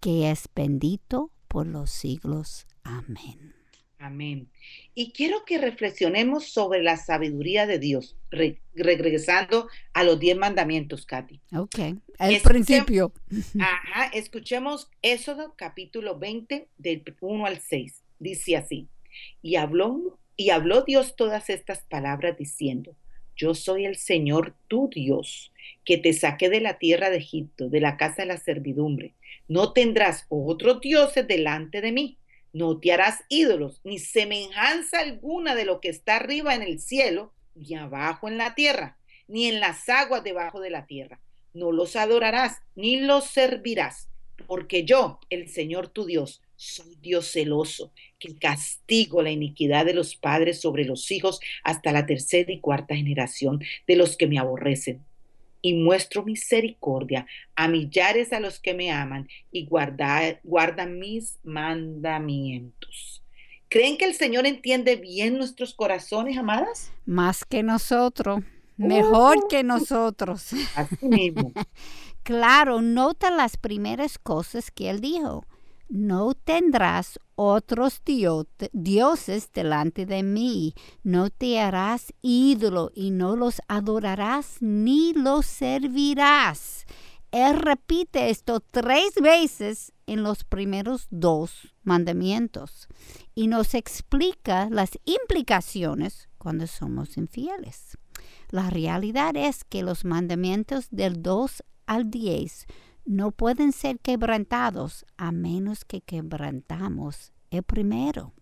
[0.00, 2.66] que es bendito por los siglos.
[2.84, 3.59] Amén.
[4.00, 4.48] Amén.
[4.94, 11.04] Y quiero que reflexionemos sobre la sabiduría de Dios, re- regresando a los diez mandamientos,
[11.04, 11.38] Katy.
[11.54, 11.78] Ok,
[12.18, 13.12] Escuche- principio.
[13.60, 18.02] Ajá, escuchemos Éxodo capítulo 20 del 1 al 6.
[18.18, 18.88] Dice así,
[19.42, 22.96] y habló, y habló Dios todas estas palabras diciendo,
[23.36, 25.52] yo soy el Señor tu Dios,
[25.84, 29.12] que te saqué de la tierra de Egipto, de la casa de la servidumbre.
[29.46, 32.16] No tendrás otros dioses delante de mí.
[32.52, 37.32] No te harás ídolos, ni semejanza alguna de lo que está arriba en el cielo,
[37.54, 38.96] ni abajo en la tierra,
[39.28, 41.20] ni en las aguas debajo de la tierra.
[41.54, 44.08] No los adorarás, ni los servirás,
[44.46, 50.16] porque yo, el Señor tu Dios, soy Dios celoso, que castigo la iniquidad de los
[50.16, 55.04] padres sobre los hijos hasta la tercera y cuarta generación de los que me aborrecen.
[55.62, 63.22] Y muestro misericordia a millares a los que me aman y guarda, guardan mis mandamientos.
[63.68, 66.90] ¿Creen que el Señor entiende bien nuestros corazones, amadas?
[67.06, 68.42] Más que nosotros,
[68.76, 70.50] mejor que nosotros.
[70.74, 71.52] Así mismo.
[72.22, 75.46] Claro, nota las primeras cosas que él dijo.
[75.92, 83.60] No tendrás otros dio- dioses delante de mí, no te harás ídolo y no los
[83.66, 86.84] adorarás ni los servirás.
[87.32, 92.86] Él repite esto tres veces en los primeros dos mandamientos
[93.34, 97.98] y nos explica las implicaciones cuando somos infieles.
[98.50, 102.66] La realidad es que los mandamientos del 2 al 10
[103.10, 108.34] no pueden ser quebrantados a menos que quebrantamos el primero.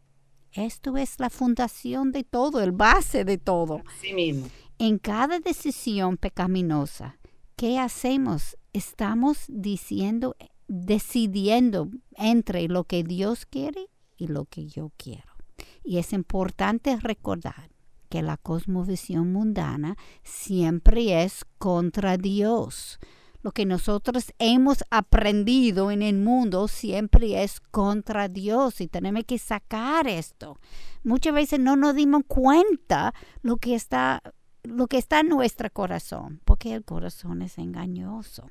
[0.52, 3.82] Esto es la fundación de todo, el base de todo.
[3.86, 4.46] Así mismo.
[4.78, 7.18] En cada decisión pecaminosa,
[7.56, 8.58] ¿qué hacemos?
[8.74, 15.32] Estamos diciendo, decidiendo entre lo que Dios quiere y lo que yo quiero.
[15.82, 17.70] Y es importante recordar
[18.10, 22.98] que la cosmovisión mundana siempre es contra Dios.
[23.42, 29.38] Lo que nosotros hemos aprendido en el mundo siempre es contra Dios y tenemos que
[29.38, 30.58] sacar esto.
[31.04, 34.22] Muchas veces no nos dimos cuenta lo que está
[34.64, 38.50] lo que está en nuestro corazón, porque el corazón es engañoso.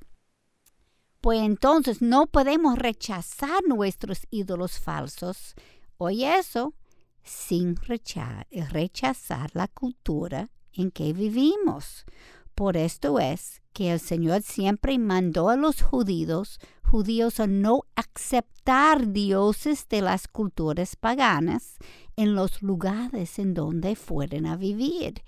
[1.21, 5.53] Pues entonces no podemos rechazar nuestros ídolos falsos,
[5.97, 6.73] oye eso,
[7.23, 12.05] sin recha- rechazar la cultura en que vivimos.
[12.57, 19.13] Por esto es que el Señor siempre mandó a los judíos, judíos a no aceptar
[19.13, 21.77] dioses de las culturas paganas
[22.15, 25.21] en los lugares en donde fueran a vivir.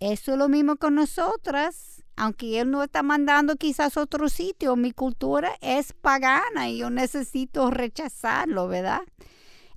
[0.00, 2.02] Eso es lo mismo con nosotras.
[2.16, 7.70] Aunque Él no está mandando quizás otro sitio, mi cultura es pagana y yo necesito
[7.70, 9.02] rechazarlo, ¿verdad?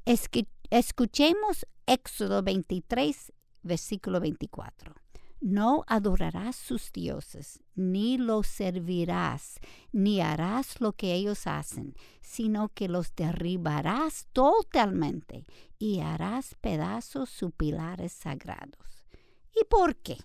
[0.06, 4.96] Es que escuchemos Éxodo 23, versículo 24.
[5.40, 9.60] No adorarás sus dioses, ni los servirás,
[9.92, 15.46] ni harás lo que ellos hacen, sino que los derribarás totalmente
[15.78, 19.06] y harás pedazos sus pilares sagrados.
[19.54, 20.18] ¿Y por qué?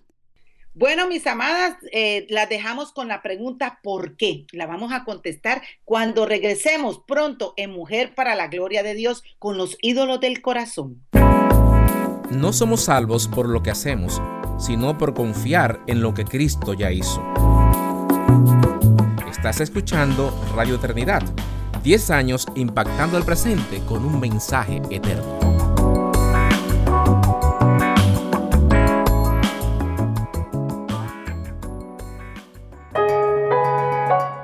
[0.75, 4.47] Bueno, mis amadas, eh, las dejamos con la pregunta ¿por qué?
[4.51, 9.55] La vamos a contestar cuando regresemos pronto en Mujer para la Gloria de Dios con
[9.55, 11.05] los ídolos del corazón.
[12.31, 14.19] No somos salvos por lo que hacemos,
[14.63, 17.21] sino por confiar en lo que Cristo ya hizo.
[19.29, 21.21] Estás escuchando Radio Eternidad,
[21.83, 25.37] 10 años impactando el presente con un mensaje eterno.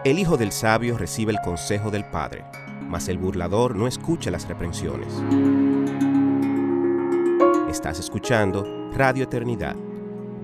[0.03, 2.43] El hijo del sabio recibe el consejo del padre,
[2.89, 5.13] mas el burlador no escucha las reprensiones.
[7.69, 9.75] Estás escuchando Radio Eternidad,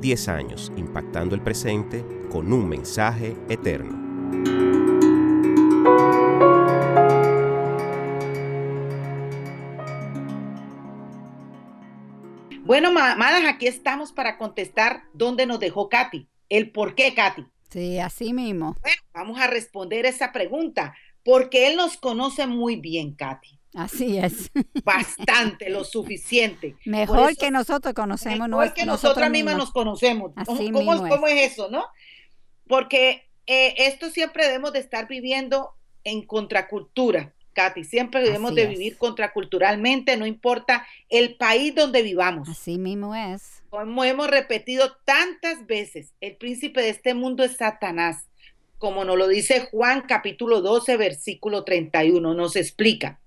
[0.06, 3.98] 10 años impactando el presente con un mensaje eterno.
[12.64, 16.30] Bueno, amadas, aquí estamos para contestar dónde nos dejó Katy.
[16.50, 17.48] El por qué, Katy.
[17.72, 18.76] Sí, así mismo.
[18.84, 23.55] Bueno, vamos a responder esa pregunta, porque él nos conoce muy bien, Katy.
[23.76, 24.52] Así es.
[24.84, 26.76] Bastante, lo suficiente.
[26.86, 28.48] Mejor eso, que nosotros conocemos.
[28.48, 30.32] Mejor que nosotras mismas nos conocemos.
[30.36, 31.52] Así ¿Cómo, mismo ¿cómo es.
[31.52, 31.86] eso, no?
[32.68, 35.72] Porque eh, esto siempre debemos de estar viviendo
[36.06, 37.84] en contracultura, Katy.
[37.84, 38.70] Siempre debemos Así de es.
[38.70, 42.48] vivir contraculturalmente, no importa el país donde vivamos.
[42.48, 43.62] Así mismo es.
[43.70, 48.30] Como hemos repetido tantas veces, el príncipe de este mundo es Satanás.
[48.78, 53.20] Como nos lo dice Juan capítulo 12, versículo 31, nos explica.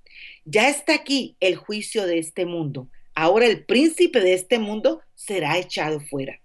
[0.50, 2.88] Ya está aquí el juicio de este mundo.
[3.14, 6.40] Ahora el príncipe de este mundo será echado fuera.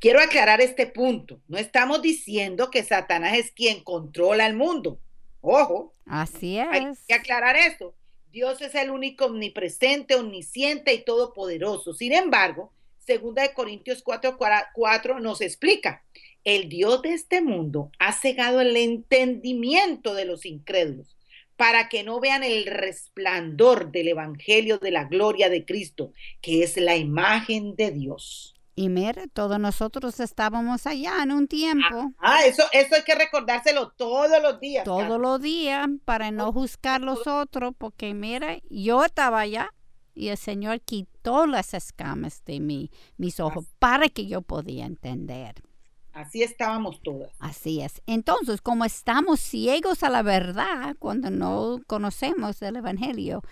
[0.00, 1.40] Quiero aclarar este punto.
[1.48, 5.00] No estamos diciendo que Satanás es quien controla el mundo.
[5.40, 5.94] Ojo.
[6.04, 6.68] Así es.
[6.70, 7.94] Hay que aclarar eso.
[8.30, 11.94] Dios es el único omnipresente, omnisciente y todopoderoso.
[11.94, 14.36] Sin embargo, segunda de Corintios 4,
[14.74, 16.04] 4 nos explica,
[16.44, 21.17] el Dios de este mundo ha cegado el entendimiento de los incrédulos
[21.58, 26.76] para que no vean el resplandor del Evangelio de la gloria de Cristo, que es
[26.76, 28.54] la imagen de Dios.
[28.76, 32.12] Y mire, todos nosotros estábamos allá en un tiempo.
[32.18, 34.84] Ah, eso, eso hay que recordárselo todos los días.
[34.84, 35.20] Todos Carlos.
[35.20, 39.74] los días para no juzgar los otros, porque mire, yo estaba allá
[40.14, 45.56] y el Señor quitó las escamas de mí, mis ojos, para que yo podía entender.
[46.18, 47.30] Así estábamos todas.
[47.38, 48.02] Así es.
[48.06, 53.44] Entonces, como estamos ciegos a la verdad cuando no conocemos el Evangelio,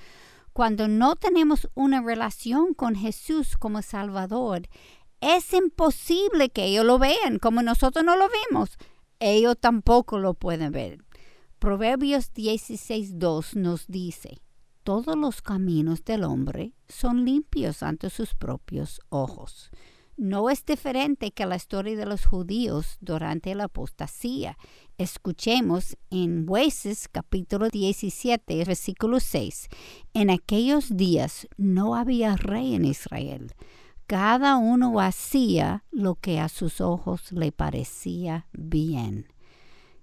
[0.53, 4.63] cuando no tenemos una relación con Jesús como Salvador,
[5.21, 8.79] es imposible que ellos lo vean como nosotros no lo vemos.
[9.21, 11.05] Ellos tampoco lo pueden ver.
[11.61, 14.41] Proverbios 16.2 nos dice,
[14.83, 19.71] todos los caminos del hombre son limpios ante sus propios ojos
[20.17, 24.57] no es diferente que la historia de los judíos durante la apostasía.
[24.99, 29.69] Escuchemos en Jueces capítulo 17, versículo 6.
[30.15, 33.53] En aquellos días no había rey en Israel.
[34.07, 39.27] Cada uno hacía lo que a sus ojos le parecía bien.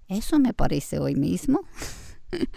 [0.08, 1.62] Eso me parece hoy mismo.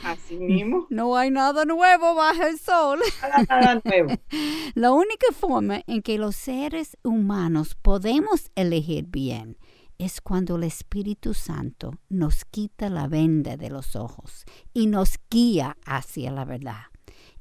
[0.04, 0.88] Así mismo.
[0.90, 3.00] No hay nada nuevo bajo el sol.
[3.22, 4.10] Nada, nada nuevo.
[4.76, 9.58] La única forma en que los seres humanos podemos elegir bien
[9.98, 15.78] es cuando el Espíritu Santo nos quita la venda de los ojos y nos guía
[15.86, 16.84] hacia la verdad.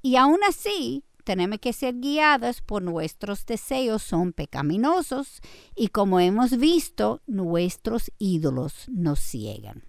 [0.00, 5.40] Y aún así, tenemos que ser guiadas por nuestros deseos son pecaminosos
[5.74, 9.82] y como hemos visto, nuestros ídolos nos ciegan.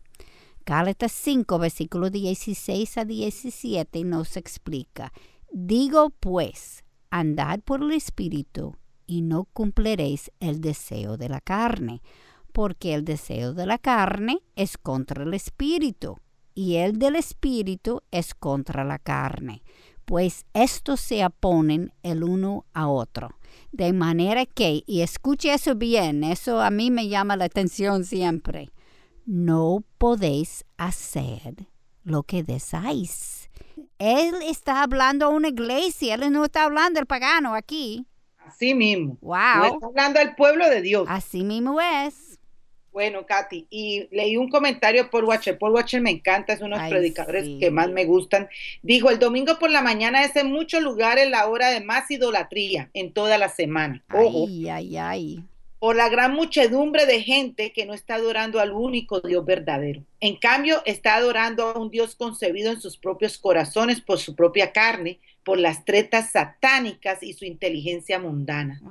[0.67, 5.13] Gálatas 5, versículos 16 a 17 nos explica,
[5.49, 8.75] digo pues, andad por el Espíritu
[9.05, 12.01] y no cumpliréis el deseo de la carne,
[12.51, 16.17] porque el deseo de la carne es contra el Espíritu
[16.53, 19.63] y el del Espíritu es contra la carne,
[20.03, 23.29] pues estos se oponen el uno a otro.
[23.71, 28.69] De manera que, y escuche eso bien, eso a mí me llama la atención siempre
[29.27, 31.67] no podéis hacer
[32.03, 33.49] lo que deseáis.
[33.99, 38.07] Él está hablando a una iglesia, él no está hablando al pagano aquí.
[38.37, 39.17] Así mismo.
[39.21, 39.37] Wow.
[39.57, 41.05] No está hablando al pueblo de Dios.
[41.09, 42.39] Así mismo es.
[42.93, 45.59] Bueno, Katy, y leí un comentario por Watcher.
[45.59, 48.49] Paul Watcher me encanta, es uno de los predicadores que más me gustan.
[48.81, 52.89] Dijo, el domingo por la mañana es en muchos lugares la hora de más idolatría
[52.93, 54.03] en toda la semana.
[54.07, 55.43] Ay, ay, ay.
[55.79, 60.03] Por la gran muchedumbre de gente que no está adorando al único Dios verdadero.
[60.19, 64.71] En cambio, está adorando a un Dios concebido en sus propios corazones por su propia
[64.71, 68.81] carne, por las tretas satánicas y su inteligencia mundana.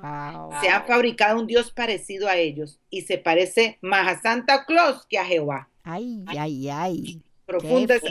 [0.63, 5.05] Se han fabricado un Dios parecido a ellos y se parece más a Santa Claus
[5.07, 5.69] que a Jehová.
[5.83, 7.23] Ay, ay, ay.
[7.45, 8.03] Profundo es,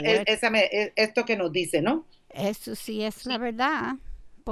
[0.94, 2.06] esto que nos dice, ¿no?
[2.30, 3.96] Eso sí es la verdad.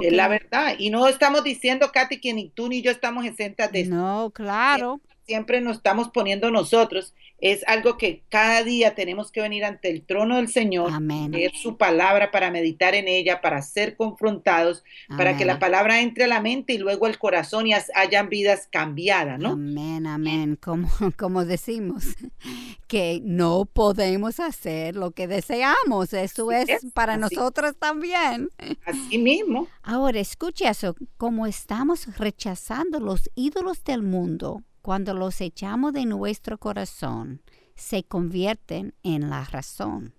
[0.01, 0.75] Es la verdad.
[0.77, 3.91] Y no estamos diciendo, Katy, que ni tú ni yo estamos exentas de eso.
[3.91, 4.99] No, claro.
[5.25, 10.05] Siempre nos estamos poniendo nosotros es algo que cada día tenemos que venir ante el
[10.05, 14.83] trono del Señor, leer su palabra para meditar en ella, para ser confrontados,
[15.17, 18.67] para que la palabra entre a la mente y luego al corazón y hayan vidas
[18.71, 19.51] cambiadas, ¿no?
[19.51, 20.57] Amén, amén.
[20.61, 22.05] Como, como decimos,
[22.87, 26.13] que no podemos hacer lo que deseamos.
[26.13, 28.49] Eso es, para nosotros también.
[28.85, 29.67] Así mismo.
[29.83, 36.59] Ahora, escucha eso, como estamos rechazando los ídolos del mundo, cuando los echamos de nuestro
[36.59, 37.41] corazón,
[37.73, 40.13] se convierten en la razón.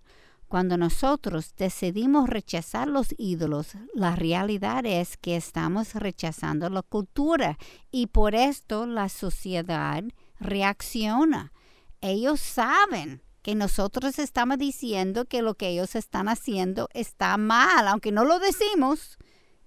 [0.49, 7.59] Cuando nosotros decidimos rechazar los ídolos, la realidad es que estamos rechazando la cultura
[7.93, 10.03] y por esto la sociedad
[10.41, 11.53] reacciona.
[12.01, 18.11] Ellos saben que nosotros estamos diciendo que lo que ellos están haciendo está mal, aunque
[18.11, 19.17] no lo decimos,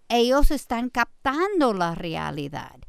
[0.09, 2.81] ellos están captando la realidad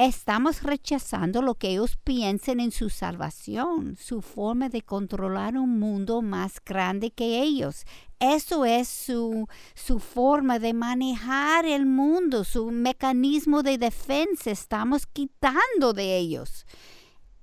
[0.00, 6.22] Estamos rechazando lo que ellos piensen en su salvación, su forma de controlar un mundo
[6.22, 7.84] más grande que ellos.
[8.18, 14.50] Eso es su, su forma de manejar el mundo, su mecanismo de defensa.
[14.50, 16.64] Estamos quitando de ellos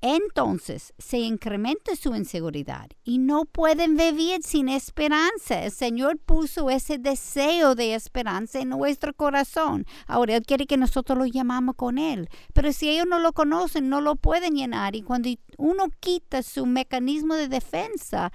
[0.01, 5.63] entonces se incrementa su inseguridad y no pueden vivir sin esperanza.
[5.63, 9.85] El Señor puso ese deseo de esperanza en nuestro corazón.
[10.05, 12.29] Ahora Él quiere que nosotros lo llamamos con Él.
[12.53, 14.95] Pero si ellos no lo conocen, no lo pueden llenar.
[14.95, 18.31] Y cuando uno quita su mecanismo de defensa,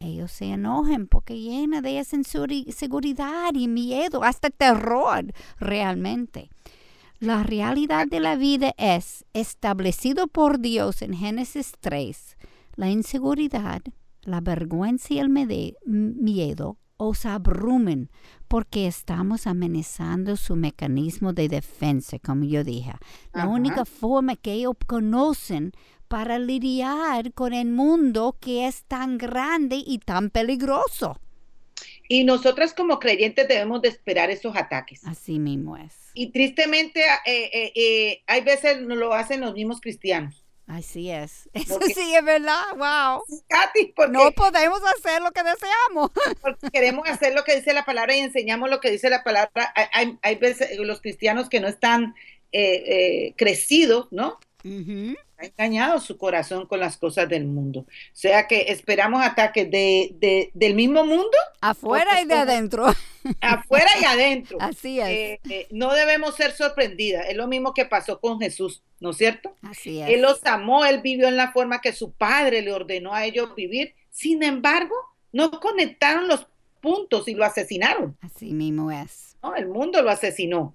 [0.00, 6.50] ellos se enojan porque llena de esa inseguridad y miedo, hasta terror realmente.
[7.24, 12.36] La realidad de la vida es establecido por Dios en Génesis 3.
[12.76, 13.80] La inseguridad,
[14.24, 18.10] la vergüenza y el miedo os abrumen
[18.46, 22.92] porque estamos amenazando su mecanismo de defensa, como yo dije.
[23.32, 25.72] La única forma que ellos conocen
[26.08, 31.18] para lidiar con el mundo que es tan grande y tan peligroso.
[32.08, 35.04] Y nosotras como creyentes debemos de esperar esos ataques.
[35.04, 35.94] Así mismo es.
[36.14, 40.44] Y tristemente eh, eh, eh, hay veces no lo hacen los mismos cristianos.
[40.66, 41.48] Así es.
[41.52, 42.62] Eso sí es verdad.
[42.72, 43.22] Wow.
[43.48, 46.10] Katy, no podemos hacer lo que deseamos.
[46.40, 49.72] Porque queremos hacer lo que dice la palabra y enseñamos lo que dice la palabra.
[49.92, 52.14] Hay, hay veces los cristianos que no están
[53.36, 54.38] crecidos, ¿no?
[55.44, 57.80] Ha engañado su corazón con las cosas del mundo.
[57.80, 61.36] O sea que esperamos ataques de, del mismo mundo.
[61.60, 62.86] Afuera y de adentro.
[63.40, 64.58] Afuera y adentro.
[64.60, 65.08] Así es.
[65.08, 67.26] Eh, eh, no debemos ser sorprendidas.
[67.28, 69.56] Es lo mismo que pasó con Jesús, ¿no es cierto?
[69.62, 70.08] Así es.
[70.08, 73.54] Él los amó, él vivió en la forma que su padre le ordenó a ellos
[73.54, 73.94] vivir.
[74.10, 74.94] Sin embargo,
[75.32, 76.46] no conectaron los
[76.80, 78.16] puntos y lo asesinaron.
[78.20, 79.36] Así mismo es.
[79.42, 80.74] No, el mundo lo asesinó.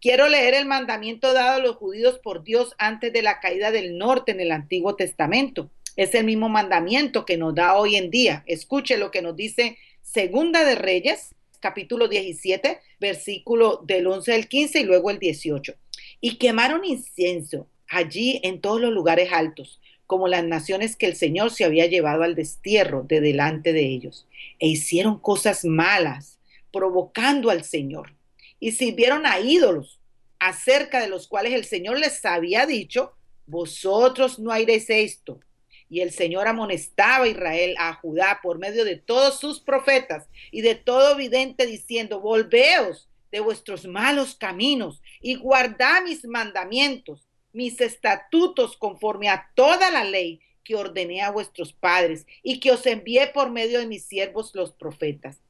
[0.00, 3.98] Quiero leer el mandamiento dado a los judíos por Dios antes de la caída del
[3.98, 5.70] norte en el Antiguo Testamento.
[5.94, 8.42] Es el mismo mandamiento que nos da hoy en día.
[8.46, 14.80] Escuche lo que nos dice Segunda de Reyes, capítulo 17, versículo del 11 al 15
[14.80, 15.74] y luego el 18.
[16.22, 21.50] Y quemaron incienso allí en todos los lugares altos, como las naciones que el Señor
[21.50, 24.26] se había llevado al destierro de delante de ellos.
[24.60, 26.38] E hicieron cosas malas,
[26.72, 28.18] provocando al Señor
[28.60, 29.98] y sirvieron a ídolos,
[30.38, 33.14] acerca de los cuales el Señor les había dicho,
[33.46, 35.40] vosotros no haréis esto.
[35.88, 40.60] Y el Señor amonestaba a Israel, a Judá, por medio de todos sus profetas y
[40.60, 48.76] de todo vidente, diciendo, volveos de vuestros malos caminos y guardad mis mandamientos, mis estatutos
[48.76, 53.50] conforme a toda la ley que ordené a vuestros padres y que os envié por
[53.50, 55.40] medio de mis siervos los profetas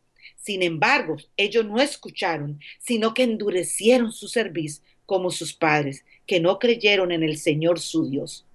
[0.43, 6.59] sin embargo, ellos no escucharon, sino que endurecieron su cerviz como sus padres, que no
[6.59, 8.47] creyeron en el Señor su Dios.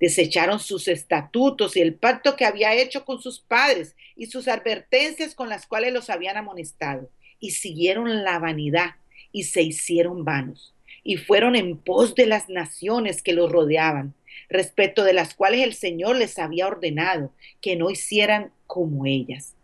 [0.00, 5.34] Desecharon sus estatutos y el pacto que había hecho con sus padres y sus advertencias
[5.34, 8.94] con las cuales los habían amonestado, y siguieron la vanidad
[9.32, 10.70] y se hicieron vanos.
[11.06, 14.14] y fueron en pos de las naciones que los rodeaban,
[14.48, 17.30] respecto de las cuales el Señor les había ordenado
[17.60, 19.54] que no hicieran como ellas.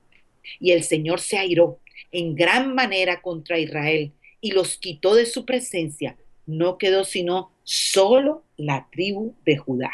[0.59, 1.79] Y el Señor se airó
[2.13, 6.17] en gran manera contra Israel y los quitó de su presencia.
[6.47, 9.93] No quedó sino solo la tribu de Judá.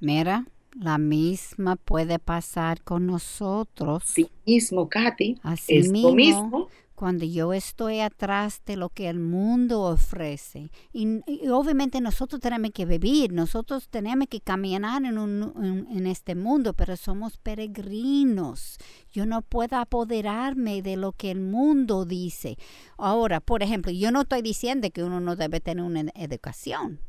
[0.00, 0.46] Mira,
[0.78, 4.02] la misma puede pasar con nosotros.
[4.06, 5.38] Sí mismo, Katy.
[5.42, 6.68] Así es mismo, lo mismo.
[6.94, 10.70] Cuando yo estoy atrás de lo que el mundo ofrece.
[10.92, 11.20] Y,
[11.50, 16.96] obviamente nosotros tenemos que vivir, nosotros tenemos que caminar en, un, en este mundo, pero
[16.96, 18.78] somos peregrinos.
[19.10, 22.56] Yo no puedo apoderarme de lo que el mundo dice.
[22.96, 27.00] Ahora, por ejemplo, yo no estoy diciendo que uno no debe tener una educación.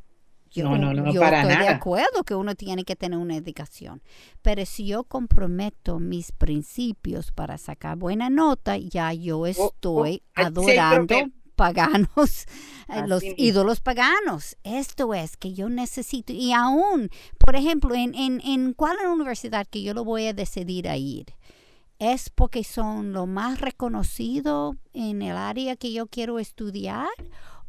[0.55, 3.35] Yo, No, no, no, yo para estoy de acuerdo que uno tiene que tener una
[3.35, 4.01] educación,
[4.41, 11.15] pero si yo comprometo mis principios para sacar buena nota, ya yo oh, estoy adorando
[11.55, 12.45] paganos,
[13.07, 13.35] los mismo.
[13.37, 14.57] ídolos paganos.
[14.63, 19.81] Esto es que yo necesito, y aún, por ejemplo, en, en, en cuál universidad que
[19.83, 21.25] yo lo voy a decidir a ir,
[21.99, 27.07] es porque son lo más reconocido en el área que yo quiero estudiar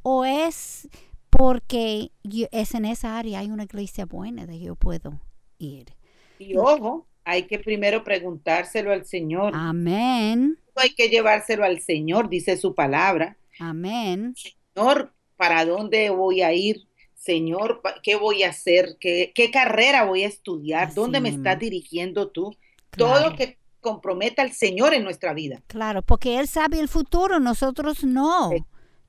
[0.02, 0.88] o es
[1.30, 5.20] porque yo- es en esa área hay una iglesia buena de yo puedo
[5.58, 5.94] ir.
[6.38, 9.52] Y ojo, hay que primero preguntárselo al Señor.
[9.54, 13.36] Amén, Hay que llevárselo al Señor, dice su palabra.
[13.58, 14.34] amén.
[14.74, 16.86] Señor, ¿para dónde voy a ir?
[17.14, 18.96] Señor, ¿qué voy a hacer?
[19.00, 20.84] ¿Qué, qué carrera voy a estudiar?
[20.88, 22.54] Así ¿Dónde me estás dirigiendo tú?
[22.90, 25.62] Claro, Todo que comprometa al Señor en nuestra vida.
[25.66, 28.50] claro, porque Él sabe el futuro, nosotros no.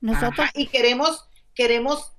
[0.00, 1.27] Nosotros, Ajá, y queremos,
[1.58, 2.12] queremos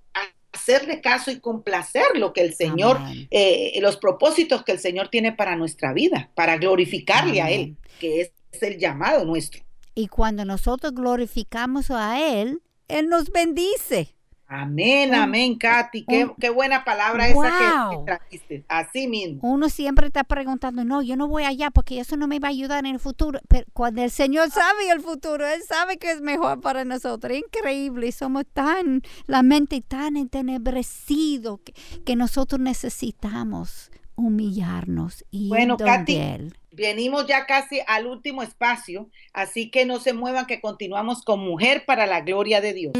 [0.51, 2.99] hacerle caso y complacer lo que el Señor,
[3.31, 8.19] eh, los propósitos que el Señor tiene para nuestra vida, para glorificarle a Él, que
[8.19, 9.63] es, es el llamado nuestro.
[9.95, 14.13] Y cuando nosotros glorificamos a Él, Él nos bendice.
[14.51, 16.05] Amén, amén, Katy.
[16.05, 18.65] Qué, un- qué buena palabra esa que- trajiste.
[18.67, 19.39] Así mismo.
[19.43, 22.51] Uno siempre está preguntando, no, yo no voy allá porque eso no me va a
[22.51, 23.39] ayudar en el futuro.
[23.47, 27.37] Pero cuando el Señor sabe el futuro, Él sabe que es mejor para nosotros.
[27.37, 31.73] Increíble, y somos tan, la mente tan entenebrecido que,
[32.03, 36.55] que nosotros necesitamos humillarnos y Bueno, Katy, Él.
[36.71, 41.83] Venimos ya casi al último espacio, así que no se muevan que continuamos con Mujer
[41.85, 42.93] para la Gloria de Dios.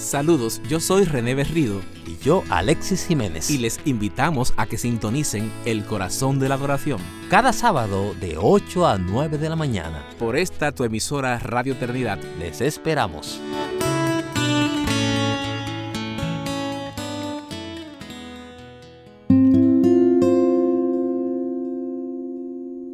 [0.00, 3.50] Saludos, yo soy René Berrido Y yo, Alexis Jiménez.
[3.50, 6.98] y les invitamos a que sintonicen El Corazón de la Adoración
[7.28, 10.02] cada sábado de 8 a 9 de la mañana.
[10.18, 12.18] por esta tu emisora Radio Eternidad.
[12.38, 13.40] Les esperamos.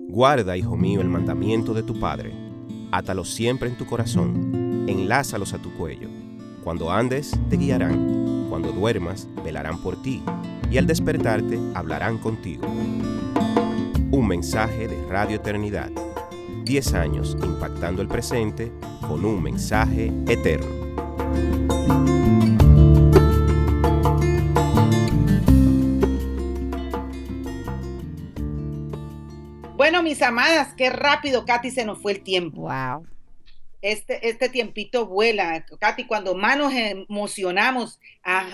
[0.09, 2.33] Guarda, hijo mío, el mandamiento de tu Padre.
[2.91, 4.87] Átalo siempre en tu corazón.
[4.89, 6.09] Enlázalos a tu cuello.
[6.67, 8.49] Cuando andes, te guiarán.
[8.49, 10.21] Cuando duermas, velarán por ti.
[10.69, 12.67] Y al despertarte, hablarán contigo.
[12.67, 15.93] Un mensaje de Radio Eternidad.
[16.65, 18.73] Diez años impactando el presente
[19.07, 20.67] con un mensaje eterno.
[29.77, 32.63] Bueno, mis amadas, qué rápido, Katy, se nos fue el tiempo.
[32.63, 33.07] Wow.
[33.93, 35.65] Este, este tiempito vuela.
[35.79, 38.47] Katy, cuando más nos emocionamos a,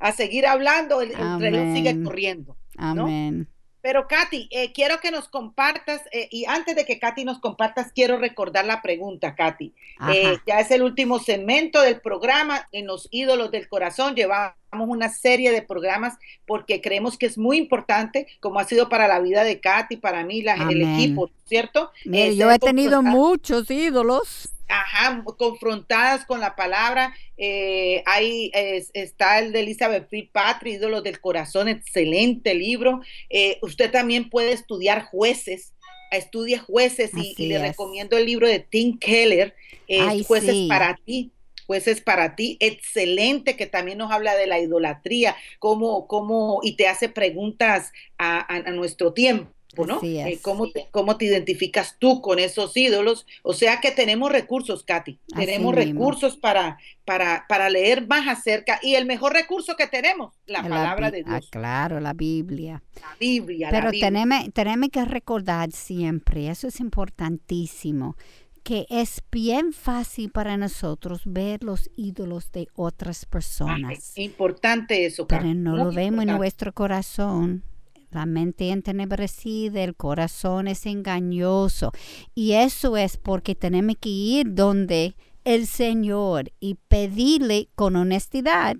[0.00, 2.56] a seguir hablando, el, el reloj sigue corriendo.
[2.76, 3.48] Amén.
[3.80, 7.92] Pero Katy, eh, quiero que nos compartas, eh, y antes de que Katy nos compartas,
[7.92, 9.72] quiero recordar la pregunta, Katy.
[10.12, 14.14] Eh, ya es el último segmento del programa en los ídolos del corazón.
[14.16, 19.06] Llevamos una serie de programas porque creemos que es muy importante, como ha sido para
[19.06, 21.90] la vida de Katy, para mí, la- el equipo, ¿cierto?
[22.04, 24.50] Mire, yo he tenido muchos ídolos.
[24.68, 27.14] Ajá, confrontadas con la palabra.
[27.36, 33.00] Eh, ahí es- está el de Elizabeth Fitzpatrick, Ídolos del Corazón, excelente libro.
[33.30, 35.74] Eh, usted también puede estudiar jueces,
[36.10, 39.54] estudia jueces y, le recomiendo el libro de Tim Keller,
[39.88, 40.66] eh, Ay, Jueces sí.
[40.68, 41.32] para ti.
[41.66, 46.88] Jueces para ti, excelente, que también nos habla de la idolatría, cómo, cómo, y te
[46.88, 49.52] hace preguntas a, a- a nuestro tiempo.
[49.86, 49.98] ¿No?
[49.98, 50.38] Así Eh.
[50.42, 53.26] ¿cómo, te, ¿Cómo te identificas tú con esos ídolos?
[53.42, 55.20] O sea que tenemos recursos, Katy.
[55.32, 56.10] Así Tenemos mismo.
[56.10, 58.78] recursos para, para, para leer más acerca.
[58.82, 62.82] Y el mejor recurso que tenemos, la La palabra de ah, Dios, claro, la Biblia.
[63.00, 63.70] la Biblia.
[63.70, 64.06] la Pero Biblia.
[64.08, 68.16] tenemos, tenemos que recordar siempre, eso es importantísimo,
[68.62, 73.98] que es bien fácil para nosotros ver los ídolos de otras Ah, personas.
[73.98, 77.64] es importante eso, pero no muy lo vemos en nuestro corazón.
[78.10, 81.92] La mente entenebrecida, el corazón es engañoso.
[82.34, 88.76] Y eso es porque tenemos que ir donde el Señor y pedirle con honestidad,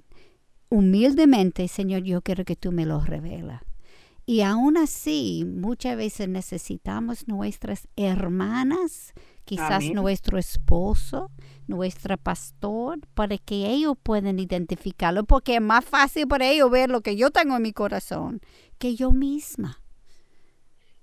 [0.69, 3.63] humildemente, Señor, yo quiero que tú me lo revelas.
[4.27, 9.15] Y aún así, muchas veces necesitamos nuestras hermanas,
[9.49, 9.95] quizás Amén.
[9.95, 11.31] nuestro esposo,
[11.67, 17.01] nuestra pastor, para que ellos puedan identificarlo, porque es más fácil para ellos ver lo
[17.01, 18.41] que yo tengo en mi corazón
[18.79, 19.81] que yo misma.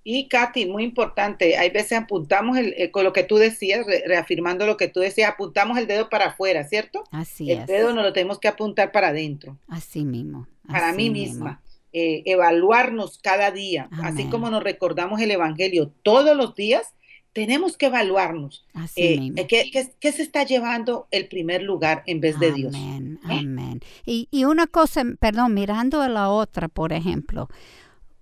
[0.08, 4.04] Y Katy, muy importante, hay veces apuntamos el, eh, con lo que tú decías, re-
[4.06, 7.04] reafirmando lo que tú decías, apuntamos el dedo para afuera, ¿cierto?
[7.10, 7.66] Así el es.
[7.68, 10.48] dedo nos lo tenemos que apuntar para adentro, Así mismo.
[10.68, 11.46] para mí mismo.
[11.46, 11.62] misma.
[11.98, 16.94] Eh, evaluarnos cada día, así como nos recordamos el Evangelio todos los días,
[17.36, 18.66] tenemos que evaluarnos.
[18.74, 22.54] Así Eh, eh, ¿qué, qué, qué se está llevando el primer lugar en vez de
[22.54, 22.74] Dios?
[22.74, 23.40] Amén, ¿Eh?
[23.40, 23.82] amén.
[24.06, 27.50] Y, y una cosa, perdón, mirando a la otra, por ejemplo,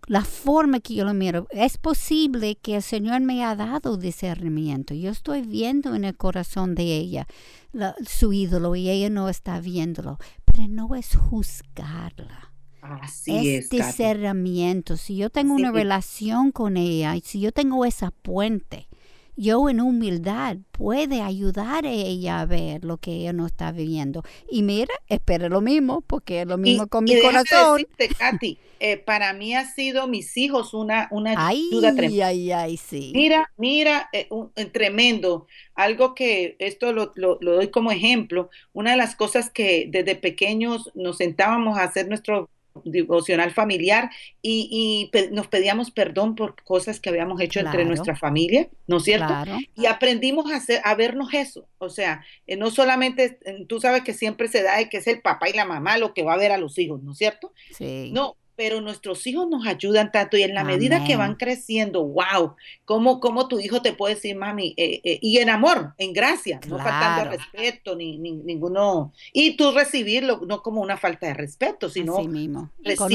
[0.08, 4.96] la forma que yo lo miro, es posible que el Señor me ha dado discernimiento.
[4.96, 7.28] Yo estoy viendo en el corazón de ella
[7.72, 12.52] la- su ídolo y ella no está viéndolo, pero no es juzgarla.
[12.82, 14.98] Así es es, discernimiento.
[14.98, 18.88] Si yo tengo una relación con ella y si yo tengo esa puente,
[19.36, 24.24] yo en humildad puede ayudar a ella a ver lo que ella no está viviendo.
[24.50, 27.78] Y mira, espera lo mismo, porque es lo mismo Y- con y mi corazón.
[27.78, 32.28] decirte, Katy, eh, para mí ha sido mis hijos una, una Ay, ayuda tremenda.
[32.28, 33.12] ay, ay, sí.
[33.16, 35.48] Mira, mira, eh, un- eh, tremendo.
[35.76, 38.50] Algo que esto lo, lo- lo doy como ejemplo.
[38.74, 42.50] Una de las cosas que desde pequeños nos sentábamos a hacer nuestro
[42.86, 44.10] devocional familiar
[44.42, 48.98] y, y pe- nos pedíamos perdón por cosas que habíamos hecho entre nuestra familia, ¿no
[48.98, 49.40] es cierto?
[49.40, 51.68] Claro, Y aprendimos a, hacer, a vernos eso.
[51.78, 55.08] O sea, eh, no solamente, eh, tú sabes que siempre se da de que es
[55.08, 57.18] el papá y la mamá lo que va a ver a los hijos, ¿no es
[57.18, 57.54] cierto?
[57.70, 58.24] sí.
[58.24, 62.56] No, pero nuestros hijos nos ayudan tanto y en la medida que van creciendo, wow,
[62.86, 66.60] cómo, cómo tu hijo te puede decir, mami, eh, eh, y en amor, en gracia,
[66.68, 71.34] no faltando al respeto, ni, ni- ninguno, y tú recibirlo no como una falta de
[71.34, 72.72] respeto, sino mismo.
[72.98, 73.10] Con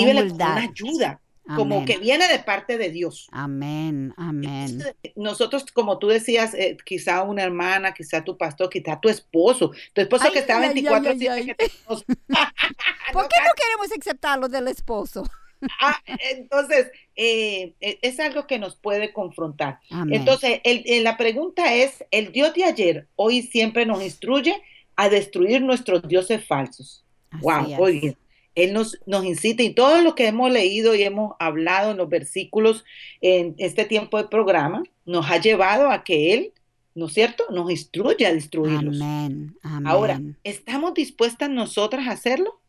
[0.50, 1.20] una ayuda,
[1.56, 1.86] como Amén.
[1.86, 3.28] que viene de parte de Dios.
[3.32, 4.68] Amén, amén.
[4.70, 9.72] Entonces, nosotros, como tú decías, eh, quizá una hermana, quizá tu pastor, quizá tu esposo,
[9.94, 11.46] tu esposo Ay, que está ay, ay, 24 ay, ay.
[11.46, 11.64] que te.
[11.88, 15.24] ¿Por qué no queremos aceptar lo del esposo?
[15.80, 16.86] Ah, entonces,
[17.16, 19.80] eh, eh, es algo que nos puede confrontar.
[19.90, 20.20] Amén.
[20.20, 24.54] Entonces, el- el- la pregunta es, ¿el Dios de ayer, hoy siempre nos instruye
[24.94, 27.04] a destruir nuestros dioses falsos?
[27.32, 27.78] Así Wow, es.
[27.80, 28.16] oye,
[28.58, 32.08] Él nos, nos incita y todo lo que hemos leído y hemos hablado en los
[32.08, 32.84] versículos
[33.20, 36.52] en este tiempo de programa nos ha llevado a que Él,
[36.94, 39.00] ¿no es cierto?, nos instruye a destruirlos.
[39.00, 39.86] Amén, amén.
[39.86, 42.60] Ahora, ¿estamos dispuestas nosotras a hacerlo?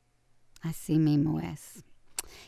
[0.62, 1.84] Así mismo es.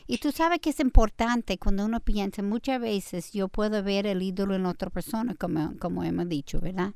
[0.06, 4.22] Y tú sabes que es importante cuando uno piensa, muchas veces yo puedo ver el
[4.22, 6.92] ídolo en otra persona, como, como hemos dicho, ¿verdad?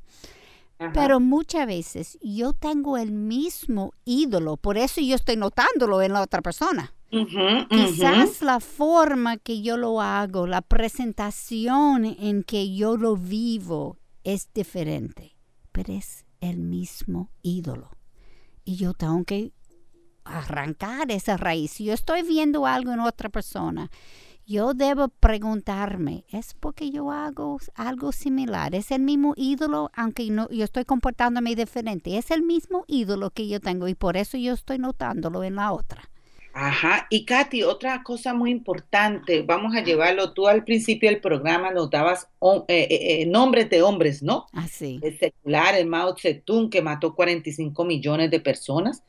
[0.79, 0.91] Ajá.
[0.93, 6.21] Pero muchas veces yo tengo el mismo ídolo, por eso yo estoy notándolo en la
[6.21, 6.93] otra persona.
[7.11, 7.67] Ujú, ujú.
[7.69, 14.51] Quizás la forma que yo lo hago, la presentación en que yo lo vivo es
[14.53, 15.35] diferente,
[15.71, 17.89] pero es el mismo ídolo.
[18.65, 19.53] Y yo tengo que
[20.25, 21.71] arrancar esa raíz.
[21.71, 23.89] Si yo estoy viendo algo en otra persona,
[24.47, 28.73] yo debo preguntarme, ¿es porque yo hago algo similar?
[28.73, 32.17] ¿Es el mismo ídolo, aunque no, yo estoy comportándome diferente?
[32.17, 35.73] ¿Es el mismo ídolo que yo tengo y por eso yo estoy notándolo en la
[35.73, 36.09] otra?
[36.53, 41.71] Ajá, y Katy, otra cosa muy importante, vamos a llevarlo, tú al principio del programa
[42.39, 44.47] oh, eh, eh, eh, nombres de hombres, ¿no?
[44.53, 44.99] Así.
[45.03, 49.03] El secular, el Mao Zedong, que mató 45 millones de personas,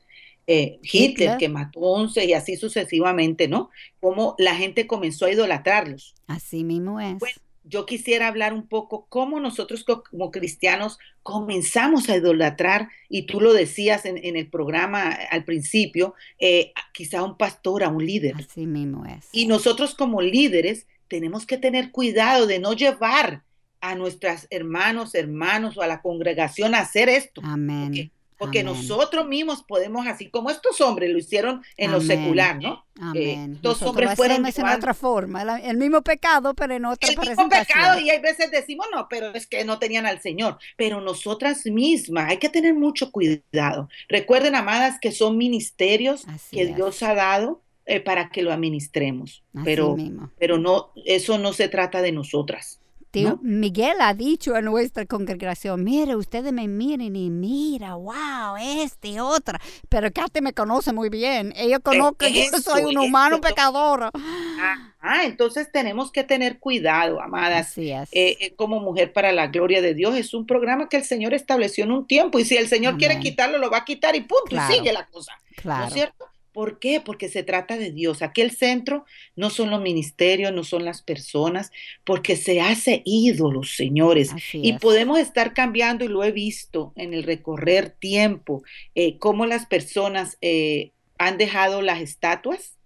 [0.49, 1.39] eh, Hitler, Hitler.
[1.39, 3.71] que mató 11 y así sucesivamente, ¿no?
[4.01, 6.15] Cómo la gente comenzó a idolatrarlos.
[6.27, 7.19] Así mismo es.
[7.19, 13.27] Bueno, yo quisiera hablar un poco cómo nosotros co- como cristianos comenzamos a idolatrar, y
[13.27, 17.89] tú lo decías en, en el programa al principio, eh, quizá a un pastor, a
[17.91, 18.35] un líder.
[18.37, 19.29] Así mismo es.
[19.33, 23.43] Y nosotros como líderes tenemos que tener cuidado de no llevar
[23.81, 27.43] a nuestros hermanos, hermanos o a la congregación a hacer esto.
[27.45, 27.87] Amén.
[27.89, 28.73] Porque, porque Amén.
[28.75, 32.09] nosotros mismos podemos, así como estos hombres lo hicieron en lo Amén.
[32.09, 32.85] secular, ¿no?
[33.01, 33.53] Amén.
[33.57, 37.11] estos Nosotros hombres lo fueron en otra forma, la- el mismo pecado, pero en otra
[37.11, 40.59] el mismo pecado y hay veces decimos no, pero es que no tenían al Señor.
[40.77, 43.89] Pero nosotras mismas hay que tener mucho cuidado.
[44.09, 46.77] Recuerden, amadas, que son ministerios Así que es.
[46.77, 49.43] Dios ha dado eh, para que lo administremos.
[49.55, 50.31] Así Pero, mismo.
[50.39, 52.81] pero no, eso no se trata de nosotras.
[53.11, 53.39] Tío, ¿no?
[53.43, 59.59] Miguel ha dicho a nuestra congregación, mire, ustedes me miren y mira, wow, este, otra.
[59.89, 61.53] Pero Katy me conoce muy bien.
[61.57, 64.11] Ella conoce que yo soy un humano pecador.
[64.15, 67.69] Ah, Ah, entonces tenemos que tener cuidado, amadas.
[67.69, 68.09] Así es.
[68.11, 70.17] Eh, eh, como mujer para la gloria de Dios.
[70.17, 73.21] Es un programa que el Señor estableció en un tiempo y si el Señor quiere
[73.21, 74.75] quitarlo, lo va a quitar y punto, Claro.
[74.75, 75.33] y sigue la cosa.
[75.57, 75.87] ¿No claro.
[75.87, 76.28] es cierto?
[76.59, 77.01] ¿Por qué?
[77.01, 78.21] Porque se trata de Dios.
[78.23, 79.05] Aquí el centro
[79.37, 81.71] no son los ministerios, no son las personas,
[82.05, 84.33] porque se hace ídolos, señores.
[84.33, 84.81] Así Y es.
[84.81, 88.63] podemos estar cambiando, y lo he visto en el recorrer tiempo,
[88.97, 92.77] eh, cómo las personas eh, han dejado las estatuas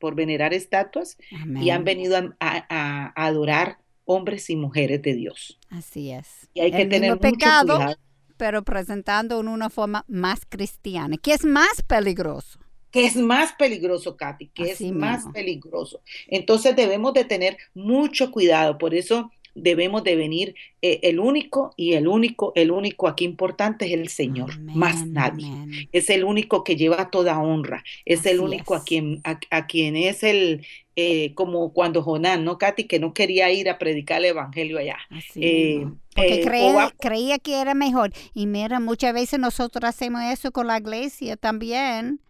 [0.00, 1.16] por venerar estatuas
[1.60, 1.84] y han Amén.
[1.84, 5.58] venido a, a- a adorar hombres y mujeres de Dios.
[5.68, 6.48] Así es.
[6.54, 7.96] Y hay que El tener mismo mucho pecado, cuidado.
[8.36, 12.58] pero presentando en una forma más cristiana, que es más peligroso.
[12.90, 16.00] Que es más peligroso, Katy, que Así es más peligroso.
[16.28, 21.94] Entonces debemos de tener mucho cuidado, por eso debemos de venir eh, el único y
[21.94, 25.46] el único, el único aquí importante es el Señor, más nadie.
[25.46, 25.88] amén.
[25.92, 29.96] Es el único que lleva toda honra, es el único a quien, a, a quien
[29.96, 30.64] es el,
[30.96, 32.84] eh, como cuando Jonás, ¿no, Katy?
[32.84, 34.98] Que no quería ir a predicar el evangelio allá.
[35.10, 35.88] Así Eh.
[36.14, 38.12] Porque eh, creía, creía que era mejor.
[38.34, 42.20] Y mira, muchas veces nosotros hacemos eso con la iglesia también.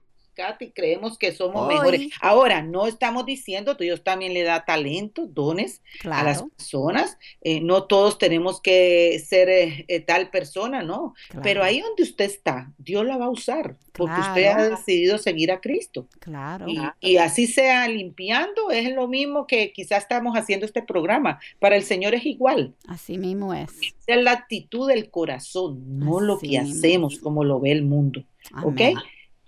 [0.40, 1.74] Katy, creemos que somos Hoy.
[1.74, 2.00] mejores.
[2.22, 7.18] Ahora, no estamos diciendo, Dios también le da talentos, dones a las Claro, personas.
[7.42, 11.14] eh, no todos tenemos que ser eh, eh, tal persona, ¿no?
[11.30, 14.76] Pero claro, ahí donde usted está, Dios la va a usar, porque usted ha Claro.
[14.76, 16.06] decidido seguir a Cristo.
[16.20, 16.66] claro.
[16.68, 21.38] Y, y así sea limpiando, es lo mismo que quizás estamos haciendo este programa.
[21.58, 22.74] Para el Señor es igual.
[22.88, 23.70] Así mismo es.
[24.06, 26.78] Esa es la actitud del corazón, no lo Así que mismo.
[26.78, 28.24] hacemos como lo ve el mundo.
[28.64, 28.80] ¿ok?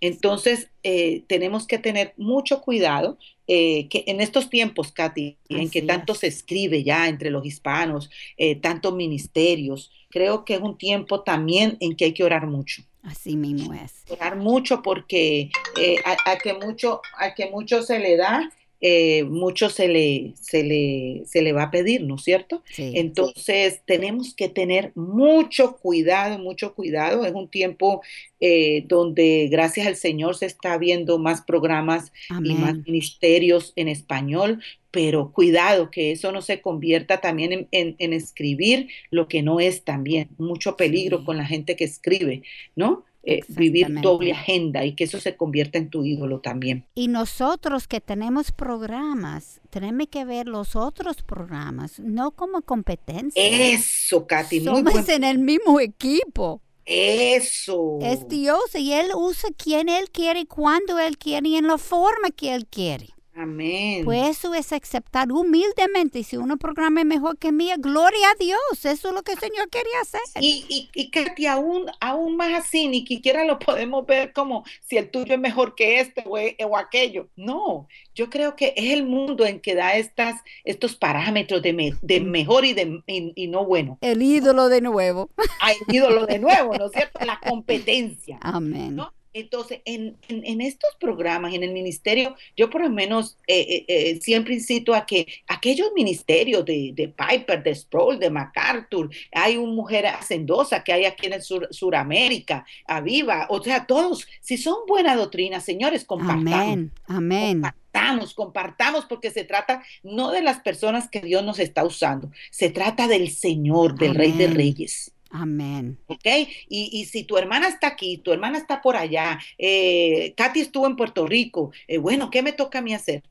[0.02, 5.82] Entonces, eh, tenemos que tener mucho cuidado eh, que en estos tiempos, Katy, en que
[5.82, 6.18] tanto es.
[6.18, 11.76] se escribe ya entre los hispanos, eh, tantos ministerios, creo que es un tiempo también
[11.78, 12.82] en que hay que orar mucho.
[13.04, 14.04] Así mismo es.
[14.08, 15.50] Orar mucho porque
[15.80, 18.50] eh, a, a que mucho, a que mucho se le da,
[18.82, 22.62] eh, mucho se le, se, le, se le va a pedir, ¿no es cierto?
[22.72, 22.92] Sí.
[22.96, 27.24] Entonces tenemos que tener mucho cuidado, mucho cuidado.
[27.24, 28.02] Es un tiempo
[28.40, 32.12] eh, donde gracias al Señor se está viendo más programas
[32.44, 34.60] y más ministerios en español,
[34.90, 39.60] pero cuidado que eso no se convierta también en, en- en escribir lo que no
[39.60, 40.28] es también.
[40.38, 41.24] Mucho peligro Sí.
[41.24, 42.42] con la gente que escribe,
[42.76, 43.04] ¿no?
[43.24, 46.84] Eh, vivir doble agenda y que eso se convierta en tu ídolo también.
[46.94, 53.40] Y nosotros que tenemos programas, tenemos que ver los otros programas, no como competencia.
[53.40, 56.60] Eso, Katy, muy Somos buen- en el mismo equipo.
[56.84, 57.98] Eso.
[58.02, 62.30] Es Dios y Él usa quien Él quiere, cuando Él quiere y en la forma
[62.34, 63.10] que Él quiere.
[63.34, 64.04] Amén.
[64.04, 66.18] Pues eso es aceptar humildemente.
[66.18, 68.60] Y si uno programa mejor que mía, gloria a Dios.
[68.84, 70.20] Eso es lo que el Señor quería hacer.
[70.40, 74.96] Y, y, y Katy, aún, aún más así, ni siquiera lo podemos ver como si
[74.98, 77.28] el tuyo es mejor que este o, e- o aquello.
[77.36, 81.94] No, yo creo que es el mundo en que da estas, estos parámetros de, me-
[82.02, 83.96] de mejor y, de, y, y no bueno.
[84.02, 85.30] El ídolo de nuevo.
[85.60, 87.24] Hay ídolo de nuevo, ¿no es cierto?
[87.24, 88.38] La competencia.
[88.42, 88.96] Amén.
[88.96, 89.12] ¿no?
[89.34, 93.84] Entonces, en, en- en estos programas, en el ministerio, yo por lo menos eh, eh,
[93.88, 99.56] eh, siempre incito a que aquellos ministerios de, de Piper, de Sproul, de MacArthur, hay
[99.56, 104.56] una mujer hacendosa que hay aquí en el sur, Suramérica, Aviva, o sea, todos, si
[104.58, 106.52] son buena doctrina, señores, compartamos.
[106.52, 106.90] Amén.
[107.06, 107.62] Amén.
[107.92, 112.70] Compartamos, compartamos, porque se trata no de las personas que Dios nos está usando, se
[112.70, 114.46] trata del Señor, del Rey de.
[114.48, 115.11] Reyes.
[115.32, 115.98] Amén.
[116.06, 116.26] ¿ok?
[116.68, 120.86] Y, y si tu hermana está aquí, tu hermana está por allá, eh, Katy estuvo
[120.86, 123.22] en Puerto Rico, eh, bueno, ¿qué me toca a mí hacer?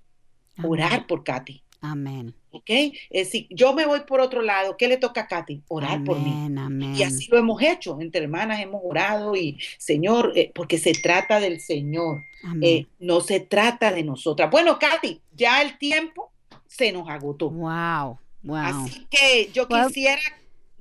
[0.64, 2.36] Orar por Katy, Amén.
[2.52, 2.70] ¿ok?
[2.70, 5.62] Eh, si yo me voy por otro lado, ¿qué le toca a Katy?
[5.70, 6.32] Orar por mí.
[6.58, 6.96] Amén.
[6.96, 11.40] Y así lo hemos hecho, entre hermanas hemos orado y Señor, eh, porque se trata
[11.40, 12.64] del Señor, Amén.
[12.64, 14.52] eh, no se trata de nosotras.
[14.52, 16.32] Bueno, Katy, ya el tiempo
[16.68, 17.50] se nos agotó.
[17.50, 18.20] Wow.
[18.44, 18.58] Wow.
[18.58, 20.22] Así que yo Well- quisiera,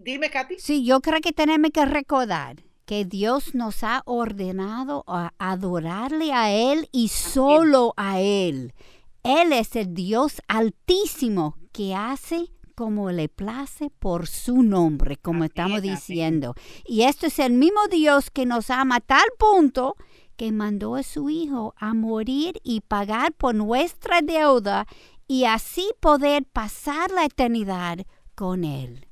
[0.02, 0.56] dime, Katy.
[0.58, 6.50] Sí, yo creo que tenemos que recordar que Dios nos ha ordenado a adorarle a
[6.50, 8.74] Él y solo a Él.
[9.22, 15.82] Él es el Dios altísimo que hace como le place por su nombre, como estamos
[15.82, 16.54] diciendo.
[16.86, 19.96] Y esto es el mismo Dios que nos ama a tal punto
[20.36, 24.86] que mandó a su Hijo a morir y pagar por nuestra deuda
[25.28, 27.98] y así poder pasar la eternidad
[28.34, 29.09] con Él.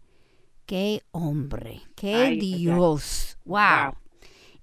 [0.68, 3.38] Qué hombre, qué Ay, Dios.
[3.46, 3.56] Wow.
[3.56, 3.94] Wow.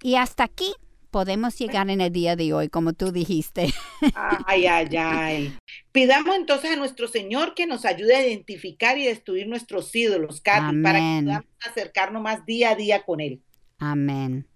[0.04, 0.72] Y hasta aquí
[1.10, 3.74] podemos llegar en el día de hoy, como tú dijiste.
[4.46, 5.58] Ay, ay, ay.
[5.90, 10.80] Pidamos entonces a nuestro Señor que nos ayude a identificar y destruir nuestros ídolos, Katy,
[10.80, 13.42] para que podamos acercarnos más día a día con Él.
[13.80, 14.46] Amén.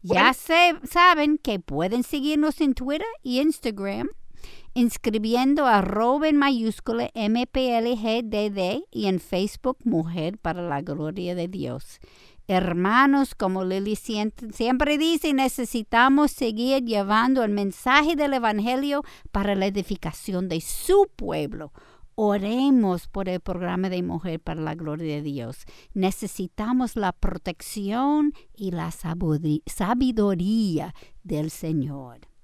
[0.00, 0.24] Bueno.
[0.24, 4.08] Ya se, saben que pueden seguirnos en Twitter y Instagram
[4.76, 5.80] inscribiendo a
[6.24, 11.98] en mayúscula MPLGDD y en Facebook Mujer para la Gloria de Dios.
[12.46, 19.02] Hermanos, como Lili siempre dice, necesitamos seguir llevando el mensaje del Evangelio
[19.32, 21.72] para la edificación de su pueblo.
[22.14, 25.64] Oremos por el programa de Mujer para la Gloria de Dios.
[25.94, 32.35] Necesitamos la protección y la sabiduría del Señor.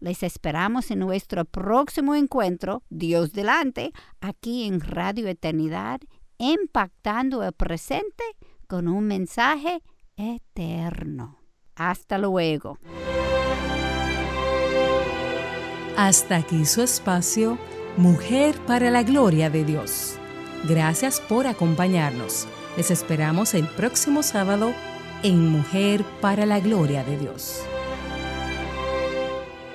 [0.00, 6.00] Les esperamos en nuestro próximo encuentro, Dios delante, aquí en Radio Eternidad,
[6.38, 8.24] impactando el presente
[8.66, 9.82] con un mensaje
[10.16, 11.38] eterno.
[11.74, 12.78] Hasta luego.
[15.96, 17.58] Hasta aquí su espacio,
[17.96, 20.16] Mujer para la Gloria de Dios.
[20.68, 22.46] Gracias por acompañarnos.
[22.76, 24.72] Les esperamos el próximo sábado
[25.24, 27.67] en Mujer para la Gloria de Dios.